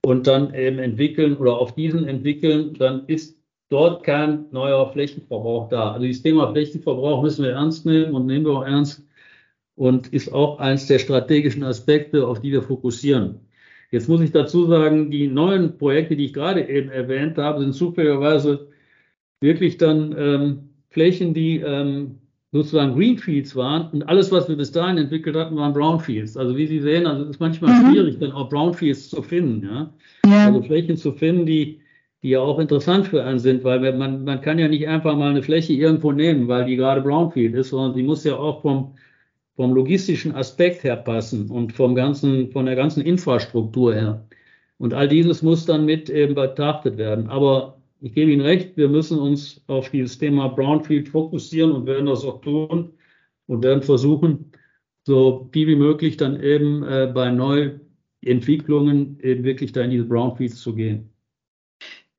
und 0.06 0.28
dann 0.28 0.54
eben 0.54 0.80
entwickeln 0.80 1.38
oder 1.38 1.58
auf 1.58 1.76
diesen 1.76 2.08
entwickeln, 2.08 2.74
dann 2.76 3.06
ist 3.08 3.38
dort 3.70 4.04
kein 4.04 4.46
neuer 4.52 4.92
Flächenverbrauch 4.92 5.70
da. 5.70 5.92
Also 5.92 6.08
das 6.08 6.22
Thema 6.22 6.52
Flächenverbrauch 6.52 7.22
müssen 7.22 7.44
wir 7.44 7.52
ernst 7.52 7.86
nehmen 7.86 8.14
und 8.14 8.26
nehmen 8.26 8.46
wir 8.46 8.54
auch 8.54 8.66
ernst 8.66 9.04
und 9.76 10.08
ist 10.14 10.34
auch 10.34 10.60
eines 10.60 10.88
der 10.88 11.00
strategischen 11.00 11.64
Aspekte, 11.64 12.26
auf 12.26 12.42
die 12.42 12.52
wir 12.52 12.64
fokussieren. 12.64 13.42
Jetzt 13.92 14.08
muss 14.08 14.22
ich 14.22 14.32
dazu 14.32 14.68
sagen, 14.68 15.10
die 15.12 15.28
neuen 15.28 15.78
Projekte, 15.78 16.16
die 16.16 16.26
ich 16.26 16.34
gerade 16.34 16.68
eben 16.68 16.90
erwähnt 16.90 17.38
habe, 17.38 17.62
sind 17.62 17.74
zufälligerweise 17.74 18.68
wirklich 19.42 19.78
dann 19.78 20.16
ähm, 20.18 20.70
Flächen, 20.90 21.34
die 21.34 21.58
ähm, 21.60 22.20
sozusagen 22.52 22.96
Greenfields 22.96 23.56
waren 23.56 23.90
und 23.92 24.04
alles, 24.04 24.32
was 24.32 24.50
wir 24.50 24.56
bis 24.56 24.72
dahin 24.72 24.98
entwickelt 24.98 25.36
hatten, 25.36 25.56
waren 25.56 25.74
Brownfields. 25.74 26.36
Also 26.36 26.58
wie 26.58 26.66
Sie 26.66 26.80
sehen, 26.80 27.06
also 27.06 27.24
es 27.24 27.32
ist 27.32 27.40
manchmal 27.40 27.72
mhm. 27.72 27.92
schwierig, 27.92 28.20
dann 28.20 28.32
auch 28.32 28.50
Brownfields 28.50 29.10
zu 29.10 29.22
finden. 29.22 29.68
Ja? 29.68 29.94
ja? 30.26 30.48
Also 30.48 30.64
Flächen 30.64 30.98
zu 30.98 31.12
finden, 31.12 31.46
die, 31.46 31.82
die 32.24 32.30
ja 32.30 32.40
auch 32.40 32.58
interessant 32.58 33.08
für 33.08 33.24
einen 33.24 33.40
sind, 33.40 33.64
weil 33.64 33.94
man, 33.94 34.24
man 34.24 34.42
kann 34.42 34.58
ja 34.58 34.68
nicht 34.68 34.88
einfach 34.88 35.16
mal 35.16 35.30
eine 35.30 35.44
Fläche 35.44 35.74
irgendwo 35.74 36.12
nehmen, 36.12 36.48
weil 36.48 36.66
die 36.66 36.76
gerade 36.76 37.02
Brownfield 37.02 37.54
ist, 37.54 37.70
sondern 37.70 37.94
die 37.94 38.04
muss 38.04 38.24
ja 38.24 38.36
auch 38.36 38.62
vom, 38.62 38.96
vom 39.56 39.74
logistischen 39.74 40.34
Aspekt 40.34 40.84
her 40.84 40.96
passen 40.96 41.52
und 41.52 41.74
vom 41.74 41.94
ganzen, 41.94 42.52
von 42.52 42.66
der 42.66 42.76
ganzen 42.76 43.04
Infrastruktur 43.04 43.94
her. 43.94 44.26
Und 44.80 44.94
all 44.94 45.08
dieses 45.08 45.44
muss 45.44 45.66
dann 45.66 45.86
mit 45.86 46.10
eben 46.10 46.34
betrachtet 46.34 46.98
werden. 46.98 47.28
Aber 47.28 47.79
ich 48.02 48.14
gebe 48.14 48.32
Ihnen 48.32 48.42
recht, 48.42 48.78
wir 48.78 48.90
müssen 48.90 49.20
uns 49.20 49.62
auf 49.68 49.90
dieses 49.90 50.18
Thema 50.18 50.48
Brownfield 50.48 51.10
fokussieren 51.10 51.72
und 51.72 51.86
werden 51.86 52.06
das 52.06 52.24
auch 52.24 52.42
tun 52.42 52.94
und 53.48 53.64
werden 53.64 53.84
versuchen, 53.84 54.52
so 55.06 55.50
viel 55.52 55.68
wie 55.68 55.76
möglich 55.76 56.18
dann 56.18 56.42
eben 56.42 56.84
äh, 56.84 57.12
bei 57.14 57.32
Neuentwicklungen 57.32 59.20
eben 59.22 59.44
wirklich 59.44 59.72
da 59.72 59.82
in 59.82 59.92
diese 59.92 60.06
Brownfields 60.06 60.62
zu 60.62 60.76
gehen. 60.76 61.10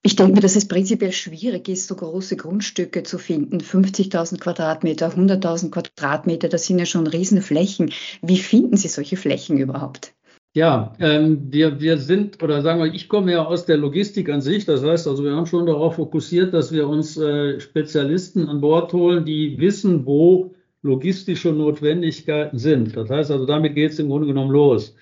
Ich 0.02 0.16
denke 0.16 0.32
mir, 0.32 0.40
dass 0.40 0.56
es 0.56 0.66
prinzipiell 0.66 1.12
schwierig 1.12 1.68
ist, 1.68 1.86
so 1.86 1.94
große 1.94 2.36
Grundstücke 2.36 3.02
zu 3.02 3.18
finden. 3.18 3.58
50.000 3.60 4.38
Quadratmeter, 4.38 5.10
100.000 5.14 5.70
Quadratmeter, 5.70 6.48
das 6.48 6.66
sind 6.66 6.78
ja 6.78 6.86
schon 6.86 7.06
Riesenflächen. 7.06 7.92
Wie 8.22 8.38
finden 8.38 8.78
Sie 8.78 8.88
solche 8.88 9.18
Flächen 9.18 9.58
überhaupt? 9.58 10.14
Ja, 10.52 10.92
ähm, 10.98 11.52
wir, 11.52 11.80
wir 11.80 11.96
sind, 11.98 12.42
oder 12.42 12.60
sagen 12.62 12.82
wir, 12.82 12.92
ich 12.92 13.08
komme 13.08 13.32
ja 13.32 13.44
aus 13.44 13.66
der 13.66 13.76
Logistik 13.76 14.28
an 14.28 14.40
sich. 14.40 14.64
Das 14.64 14.82
heißt 14.82 15.06
also, 15.06 15.22
wir 15.22 15.32
haben 15.32 15.46
schon 15.46 15.66
darauf 15.66 15.94
fokussiert, 15.94 16.52
dass 16.52 16.72
wir 16.72 16.88
uns 16.88 17.16
äh, 17.16 17.60
Spezialisten 17.60 18.48
an 18.48 18.60
Bord 18.60 18.92
holen, 18.92 19.24
die 19.24 19.56
wissen, 19.60 20.04
wo 20.06 20.54
logistische 20.82 21.52
Notwendigkeiten 21.52 22.58
sind. 22.58 22.96
Das 22.96 23.10
heißt 23.10 23.30
also, 23.30 23.46
damit 23.46 23.76
geht 23.76 23.92
es 23.92 24.00
im 24.00 24.08
Grunde 24.08 24.26
genommen 24.26 24.50
los. 24.50 24.96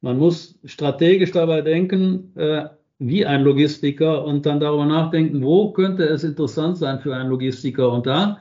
Man 0.00 0.18
muss 0.18 0.58
strategisch 0.64 1.32
dabei 1.32 1.60
denken, 1.60 2.32
äh, 2.36 2.64
wie 2.98 3.26
ein 3.26 3.42
Logistiker 3.42 4.24
und 4.24 4.46
dann 4.46 4.60
darüber 4.60 4.86
nachdenken, 4.86 5.42
wo 5.42 5.72
könnte 5.72 6.04
es 6.04 6.24
interessant 6.24 6.78
sein 6.78 7.00
für 7.00 7.14
einen 7.14 7.28
Logistiker. 7.28 7.92
Und 7.92 8.06
da 8.06 8.38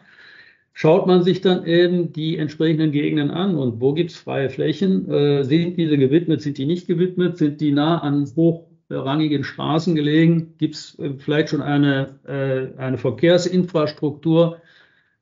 schaut 0.74 1.08
man 1.08 1.24
sich 1.24 1.42
dann 1.42 1.66
eben 1.66 2.12
die 2.12 2.38
entsprechenden 2.38 2.92
Gegenden 2.92 3.32
an 3.32 3.56
und 3.56 3.80
wo 3.80 3.94
gibt 3.94 4.12
es 4.12 4.18
freie 4.18 4.50
Flächen? 4.50 5.10
Äh, 5.10 5.44
sind 5.44 5.78
diese 5.78 5.98
gewidmet, 5.98 6.42
sind 6.42 6.58
die 6.58 6.66
nicht 6.66 6.88
gewidmet? 6.88 7.38
Sind 7.38 7.62
die 7.62 7.72
nah 7.72 8.00
an 8.00 8.30
hochrangigen 8.36 9.44
Straßen 9.44 9.96
gelegen? 9.96 10.56
Gibt 10.58 10.76
es 10.76 11.00
äh, 11.00 11.14
vielleicht 11.18 11.50
schon 11.50 11.62
eine, 11.62 12.20
äh, 12.26 12.80
eine 12.80 12.98
Verkehrsinfrastruktur? 12.98 14.58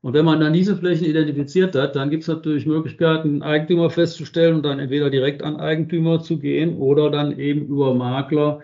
Und 0.01 0.13
wenn 0.13 0.25
man 0.25 0.39
dann 0.39 0.53
diese 0.53 0.75
Flächen 0.75 1.05
identifiziert 1.05 1.75
hat, 1.75 1.95
dann 1.95 2.09
gibt 2.09 2.23
es 2.23 2.27
natürlich 2.27 2.65
Möglichkeiten, 2.65 3.43
Eigentümer 3.43 3.89
festzustellen 3.91 4.55
und 4.55 4.65
dann 4.65 4.79
entweder 4.79 5.11
direkt 5.11 5.43
an 5.43 5.57
Eigentümer 5.57 6.21
zu 6.21 6.39
gehen 6.39 6.77
oder 6.77 7.11
dann 7.11 7.37
eben 7.37 7.67
über 7.67 7.93
Makler 7.93 8.61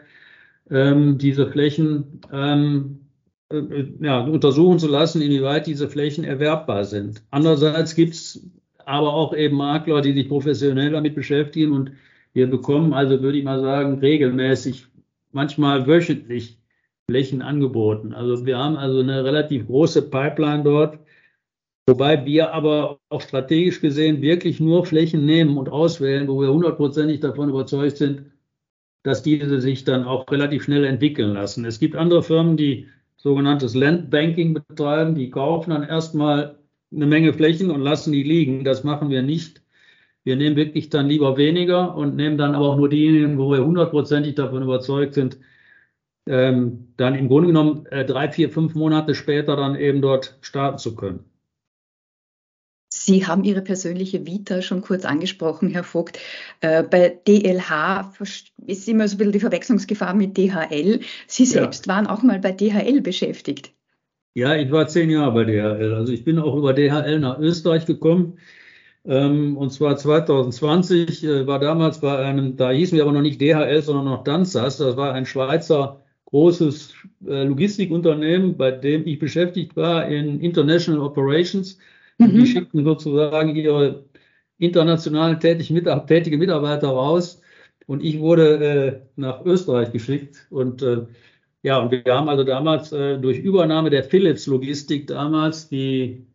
ähm, 0.72 1.18
diese 1.20 1.48
Flächen 1.48 2.22
ähm, 2.34 3.00
äh, 3.00 3.07
äh, 3.07 3.07
ja, 3.52 4.22
untersuchen 4.22 4.80
zu 4.80 4.88
lassen, 4.88 5.22
inwieweit 5.22 5.68
diese 5.68 5.90
Flächen 5.90 6.24
erwerbbar 6.24 6.84
sind. 6.86 7.24
Andererseits 7.32 7.96
gibt 7.96 8.14
es 8.14 8.46
aber 8.86 9.14
auch 9.14 9.34
eben 9.34 9.58
Makler, 9.58 10.02
die 10.02 10.14
sich 10.14 10.28
professionell 10.28 10.92
damit 10.92 11.16
beschäftigen 11.16 11.72
und 11.72 11.92
wir 12.34 12.50
bekommen 12.50 12.94
also, 12.94 13.22
würde 13.22 13.38
ich 13.38 13.44
mal 13.44 13.62
sagen, 13.62 14.00
regelmäßig, 14.00 14.88
manchmal 15.32 15.88
wöchentlich 15.88 16.58
Flächen 17.10 17.42
angeboten. 17.42 18.14
Also 18.14 18.46
wir 18.46 18.58
haben 18.58 18.76
also 18.78 19.00
eine 19.00 19.24
relativ 19.24 19.68
große 19.68 20.10
Pipeline 20.10 20.64
dort, 20.64 21.00
wobei 21.88 22.26
wir 22.26 22.54
aber 22.54 23.00
auch 23.10 23.22
strategisch 23.22 23.82
gesehen 23.82 24.22
wirklich 24.22 24.60
nur 24.60 24.86
Flächen 24.86 25.26
nehmen 25.26 25.58
und 25.58 25.70
auswählen, 25.70 26.28
wo 26.28 26.42
wir 26.42 26.52
hundertprozentig 26.52 27.22
davon 27.22 27.50
überzeugt 27.50 27.98
sind, 27.98 28.32
dass 29.04 29.24
diese 29.24 29.62
sich 29.62 29.86
dann 29.86 30.04
auch 30.04 30.30
relativ 30.30 30.64
schnell 30.64 30.84
entwickeln 30.84 31.34
lassen. 31.34 31.64
Es 31.66 31.80
gibt 31.80 31.96
andere 31.96 32.24
Firmen, 32.24 32.58
die 32.58 32.88
sogenanntes 33.18 33.76
Landbanking 33.76 34.54
betreiben. 34.54 35.16
Die 35.16 35.30
kaufen 35.30 35.72
dann 35.72 35.84
erstmal 35.84 36.60
eine 36.92 37.06
Menge 37.06 37.34
Flächen 37.34 37.72
und 37.72 37.82
lassen 37.82 38.14
die 38.14 38.24
liegen. 38.24 38.64
Das 38.64 38.84
machen 38.84 39.10
wir 39.10 39.22
nicht. 39.22 39.62
Wir 40.24 40.36
nehmen 40.36 40.56
wirklich 40.56 40.90
dann 40.90 41.08
lieber 41.08 41.38
weniger 41.38 41.96
und 41.96 42.16
nehmen 42.16 42.38
dann 42.38 42.56
aber 42.56 42.70
auch 42.70 42.78
nur 42.78 42.90
diejenigen, 42.90 43.38
wo 43.38 43.52
wir 43.52 43.66
hundertprozentig 43.66 44.36
davon 44.36 44.64
überzeugt 44.64 45.14
sind, 45.14 45.38
ähm, 46.28 46.94
dann 46.98 47.16
im 47.16 47.30
Grunde 47.30 47.48
genommen 47.48 47.86
äh, 47.88 48.06
drei, 48.06 48.30
vier, 48.30 48.50
fünf 48.50 48.76
Monate 48.76 49.16
später 49.16 49.56
dann 49.56 49.76
eben 49.76 50.02
dort 50.02 50.38
starten 50.42 50.78
zu 50.78 50.96
können. 50.96 51.24
Sie 53.08 53.26
haben 53.26 53.46
Ihre 53.46 53.62
persönliche 53.62 54.26
Vita 54.28 54.62
schon 54.62 54.82
kurz 54.82 55.06
angesprochen, 55.06 55.70
Herr 55.70 55.86
Vogt. 55.86 56.20
Äh, 56.60 56.84
bei 56.84 57.18
DLH 57.26 58.12
ist 58.66 58.90
immer 58.90 59.08
so 59.08 59.16
ein 59.16 59.18
bisschen 59.20 59.32
die 59.32 59.40
Verwechslungsgefahr 59.40 60.14
mit 60.14 60.38
DHL. 60.38 61.00
Sie 61.26 61.46
selbst 61.46 61.86
ja. 61.86 61.94
waren 61.94 62.06
auch 62.06 62.22
mal 62.22 62.40
bei 62.40 62.52
DHL 62.52 63.00
beschäftigt. 63.00 63.72
Ja, 64.34 64.58
ich 64.58 64.70
war 64.72 64.90
zehn 64.90 65.10
Jahre 65.10 65.32
bei 65.32 65.46
DHL. 65.46 65.94
Also 65.94 66.12
ich 66.12 66.26
bin 66.26 66.38
auch 66.38 66.54
über 66.58 66.74
DHL 66.74 67.20
nach 67.20 67.40
Österreich 67.40 67.86
gekommen. 67.86 68.40
Ähm, 69.06 69.56
und 69.56 69.72
zwar 69.72 69.96
2020 69.96 71.24
äh, 71.24 71.48
war 71.48 71.60
damals 71.60 72.02
bei 72.02 72.18
einem, 72.18 72.58
da 72.58 72.72
hießen 72.72 72.98
wir 72.98 73.04
aber 73.04 73.14
noch 73.14 73.22
nicht 73.22 73.40
DHL, 73.40 73.82
sondern 73.84 74.04
noch 74.04 74.26
Danzas. 74.26 74.80
Das 74.80 74.98
war 74.98 75.14
ein 75.14 75.26
Schweizer 75.26 76.04
großes 76.26 76.94
äh, 77.26 77.44
Logistikunternehmen, 77.46 78.58
bei 78.58 78.72
dem 78.72 79.08
ich 79.08 79.18
beschäftigt 79.18 79.78
war 79.78 80.10
in 80.10 80.42
International 80.42 81.00
Operations. 81.00 81.78
Mhm. 82.18 82.40
Die 82.40 82.48
schickten 82.48 82.84
sozusagen 82.84 83.56
ihre 83.56 84.06
international 84.58 85.40
tätig, 85.40 85.70
mit, 85.70 85.86
tätige 86.08 86.38
Mitarbeiter 86.38 86.90
raus 86.90 87.42
und 87.86 88.04
ich 88.04 88.20
wurde 88.20 88.66
äh, 88.66 89.02
nach 89.16 89.46
Österreich 89.46 89.92
geschickt 89.92 90.48
und 90.50 90.82
äh, 90.82 91.06
ja, 91.64 91.80
und 91.80 91.92
wir 91.92 92.04
haben 92.08 92.30
also 92.30 92.44
damals 92.44 92.92
äh, 92.92 93.18
durch 93.18 93.40
Übernahme 93.40 93.90
der 93.90 94.04
Philips 94.04 94.48
Logistik 94.48 95.08
damals 95.08 95.70
die, 95.70 96.26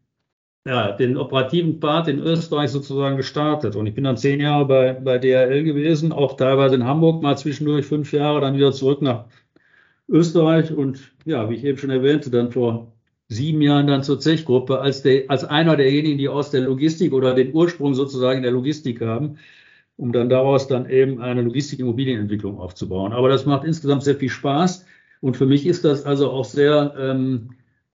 ja, 0.67 0.93
den 0.93 1.17
operativen 1.17 1.81
Part 1.81 2.09
in 2.09 2.19
Österreich 2.21 2.71
sozusagen 2.71 3.17
gestartet. 3.17 3.77
Und 3.77 3.87
ich 3.87 3.95
bin 3.95 4.05
dann 4.05 4.17
zehn 4.17 4.41
Jahre 4.41 4.67
bei, 4.67 4.93
bei 4.95 5.19
DHL 5.19 5.65
gewesen, 5.65 6.13
auch 6.13 6.37
teilweise 6.37 6.75
in 6.75 6.85
Hamburg 6.85 7.23
mal 7.23 7.39
zwischendurch 7.39 7.87
fünf 7.87 8.13
Jahre, 8.13 8.41
dann 8.41 8.57
wieder 8.57 8.73
zurück 8.73 9.01
nach 9.03 9.27
Österreich 10.09 10.73
und 10.73 11.13
ja, 11.25 11.49
wie 11.49 11.55
ich 11.55 11.65
eben 11.65 11.79
schon 11.79 11.91
erwähnte, 11.91 12.31
dann 12.31 12.53
vor 12.53 12.92
sieben 13.33 13.61
Jahren 13.63 13.87
dann 13.87 14.03
zur 14.03 14.21
Zechgruppe 14.21 14.81
als, 14.81 15.03
der, 15.03 15.25
als 15.29 15.45
einer 15.45 15.77
derjenigen, 15.77 16.19
die 16.19 16.29
aus 16.29 16.51
der 16.51 16.63
Logistik 16.63 17.13
oder 17.13 17.35
den 17.35 17.55
Ursprung 17.55 17.95
sozusagen 17.95 18.39
in 18.39 18.43
der 18.43 18.53
Logistik 18.53 19.01
haben, 19.01 19.39
um 19.97 20.13
dann 20.13 20.29
daraus 20.29 20.69
dann 20.69 20.89
eben 20.89 21.21
eine 21.21 21.43
Logistik-Immobilienentwicklung 21.43 22.59
aufzubauen. 22.59 23.13
Aber 23.13 23.29
das 23.29 23.47
macht 23.47 23.65
insgesamt 23.65 24.05
sehr 24.05 24.17
viel 24.17 24.31
Spaß 24.31 24.85
und 25.21 25.37
für 25.37 25.47
mich 25.47 25.67
ist 25.67 25.85
das 25.85 26.05
also 26.05 26.31
auch 26.31 26.45
sehr 26.45 26.95
ähm, 26.99 27.51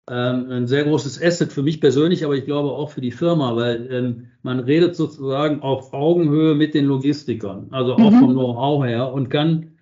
ähm, 0.10 0.50
ein 0.50 0.68
sehr 0.68 0.86
großes 0.86 1.22
Asset 1.22 1.52
für 1.52 1.64
mich 1.64 1.82
persönlich, 1.82 2.24
aber 2.24 2.36
ich 2.36 2.46
glaube 2.46 2.70
auch 2.70 2.90
für 2.92 3.02
die 3.02 3.12
Firma, 3.12 3.56
weil 3.58 3.90
ähm, 3.92 4.28
man 4.42 4.60
redet 4.60 4.96
sozusagen 4.96 5.62
auf 5.62 5.94
Augenhöhe 5.94 6.56
mit 6.56 6.74
den 6.74 6.86
Logistikern, 6.86 7.68
also 7.72 7.96
auch 7.96 8.12
mhm. 8.12 8.20
vom 8.20 8.32
Know-how 8.32 8.86
her 8.86 9.12
und 9.12 9.30
kann 9.30 9.77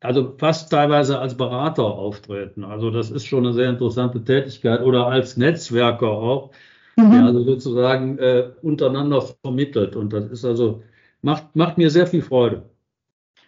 also 0.00 0.34
fast 0.38 0.70
teilweise 0.70 1.18
als 1.18 1.36
Berater 1.36 1.84
auftreten. 1.84 2.64
Also 2.64 2.90
das 2.90 3.10
ist 3.10 3.26
schon 3.26 3.44
eine 3.44 3.54
sehr 3.54 3.70
interessante 3.70 4.24
Tätigkeit 4.24 4.80
oder 4.82 5.06
als 5.06 5.36
Netzwerker 5.36 6.08
auch, 6.08 6.50
mhm. 6.96 7.12
der 7.12 7.24
also 7.24 7.44
sozusagen 7.44 8.18
äh, 8.18 8.50
untereinander 8.62 9.22
vermittelt. 9.42 9.96
Und 9.96 10.12
das 10.12 10.30
ist 10.30 10.44
also, 10.44 10.82
macht, 11.22 11.54
macht 11.54 11.78
mir 11.78 11.90
sehr 11.90 12.06
viel 12.06 12.22
Freude. 12.22 12.62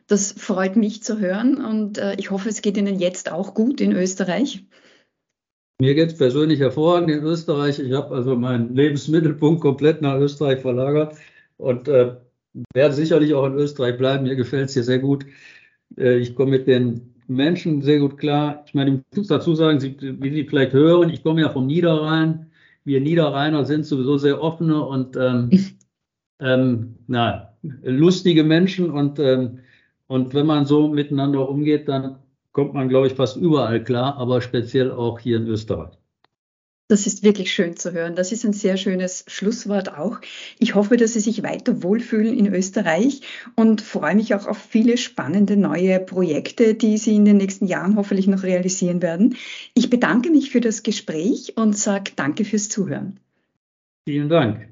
Das 0.09 0.33
freut 0.33 0.77
mich 0.77 1.03
zu 1.03 1.21
hören 1.21 1.65
und 1.65 1.97
äh, 1.97 2.17
ich 2.19 2.31
hoffe, 2.31 2.49
es 2.49 2.61
geht 2.61 2.77
Ihnen 2.77 2.99
jetzt 2.99 3.33
auch 3.33 3.55
gut 3.55 3.81
in 3.81 3.93
Österreich. 3.93 4.65
Mir 5.81 5.95
geht 5.95 6.11
es 6.11 6.19
persönlich 6.19 6.61
hervorragend 6.61 7.11
in 7.11 7.25
Österreich. 7.25 7.79
Ich 7.79 7.93
habe 7.93 8.15
also 8.15 8.37
meinen 8.37 8.75
Lebensmittelpunkt 8.75 9.63
komplett 9.63 10.03
nach 10.03 10.17
Österreich 10.17 10.61
verlagert 10.61 11.17
und 11.57 11.89
äh, 11.89 12.17
werde 12.75 12.95
sicherlich 12.95 13.33
auch 13.35 13.47
in 13.47 13.55
Österreich 13.55 13.97
bleiben. 13.97 14.25
Mir 14.25 14.37
gefällt 14.37 14.69
es 14.69 14.75
hier 14.75 14.85
sehr 14.85 14.99
gut. 14.99 15.25
Äh, 15.99 16.19
ich 16.19 16.35
komme 16.35 16.53
mit 16.53 16.67
den 16.67 17.15
Menschen 17.29 17.83
sehr 17.83 18.01
gut 18.01 18.19
klar. 18.19 18.65
Ich 18.67 18.75
meine, 18.75 19.03
ich 19.11 19.17
muss 19.17 19.29
dazu 19.29 19.55
sagen, 19.55 19.81
Sie, 19.81 19.97
wie 20.01 20.31
Sie 20.31 20.45
vielleicht 20.45 20.73
hören, 20.73 21.11
ich 21.11 21.23
komme 21.23 21.41
ja 21.41 21.51
vom 21.51 21.67
Niederrhein. 21.67 22.51
Wir 22.85 23.01
Niederrheiner 23.01 23.65
sind 23.65 23.87
sowieso 23.87 24.19
sehr 24.19 24.43
offene 24.43 24.83
und 24.85 25.17
ähm, 25.17 25.51
ähm, 26.41 26.97
na, 27.07 27.55
lustige 27.85 28.45
Menschen 28.45 28.91
und 28.91 29.19
ähm, 29.19 29.61
Und 30.09 30.35
wenn 30.35 30.47
man 30.47 30.67
so 30.67 30.89
miteinander 30.89 31.49
umgeht, 31.49 31.89
dann 31.89 32.19
kommt 32.53 32.75
man, 32.75 32.89
glaube 32.89 33.07
ich, 33.07 33.15
fast 33.15 33.37
überall 33.39 33.83
klar, 33.83 34.17
aber 34.19 34.43
speziell 34.43 34.91
auch 34.91 35.19
hier 35.19 35.39
in 35.39 35.47
Österreich. 35.47 35.97
Das 36.93 37.07
ist 37.07 37.23
wirklich 37.23 37.51
schön 37.51 37.75
zu 37.75 37.93
hören. 37.93 38.17
Das 38.17 38.33
ist 38.33 38.45
ein 38.45 38.53
sehr 38.53 38.77
schönes 38.77 39.25
Schlusswort 39.27 39.97
auch. 39.97 40.21
Ich 40.59 40.75
hoffe, 40.75 40.99
dass 40.99 41.15
Sie 41.15 41.21
sich 41.21 41.43
weiter 41.43 41.83
wohlfühlen 41.83 42.37
in 42.37 42.53
Österreich 42.53 43.23
und 43.57 43.81
freue 43.81 44.15
mich 44.15 44.35
auch 44.35 44.47
auf 44.47 44.59
viele 44.59 44.99
spannende 44.99 45.57
neue 45.57 46.01
Projekte, 46.01 46.75
die 46.75 46.99
Sie 46.99 47.17
in 47.17 47.25
den 47.25 47.39
nächsten 47.39 47.67
Jahren 47.67 47.97
hoffentlich 47.97 48.27
noch 48.27 48.43
realisieren 48.43 49.01
werden. 49.01 49.37
Ich 49.73 49.89
bedanke 49.89 50.29
mich 50.29 50.51
für 50.51 50.61
das 50.61 50.83
Gespräch 50.83 51.55
und 51.57 51.79
sage 51.79 52.13
danke 52.15 52.45
fürs 52.45 52.69
Zuhören. 52.69 53.19
Vielen 54.07 54.29
Dank. 54.29 54.72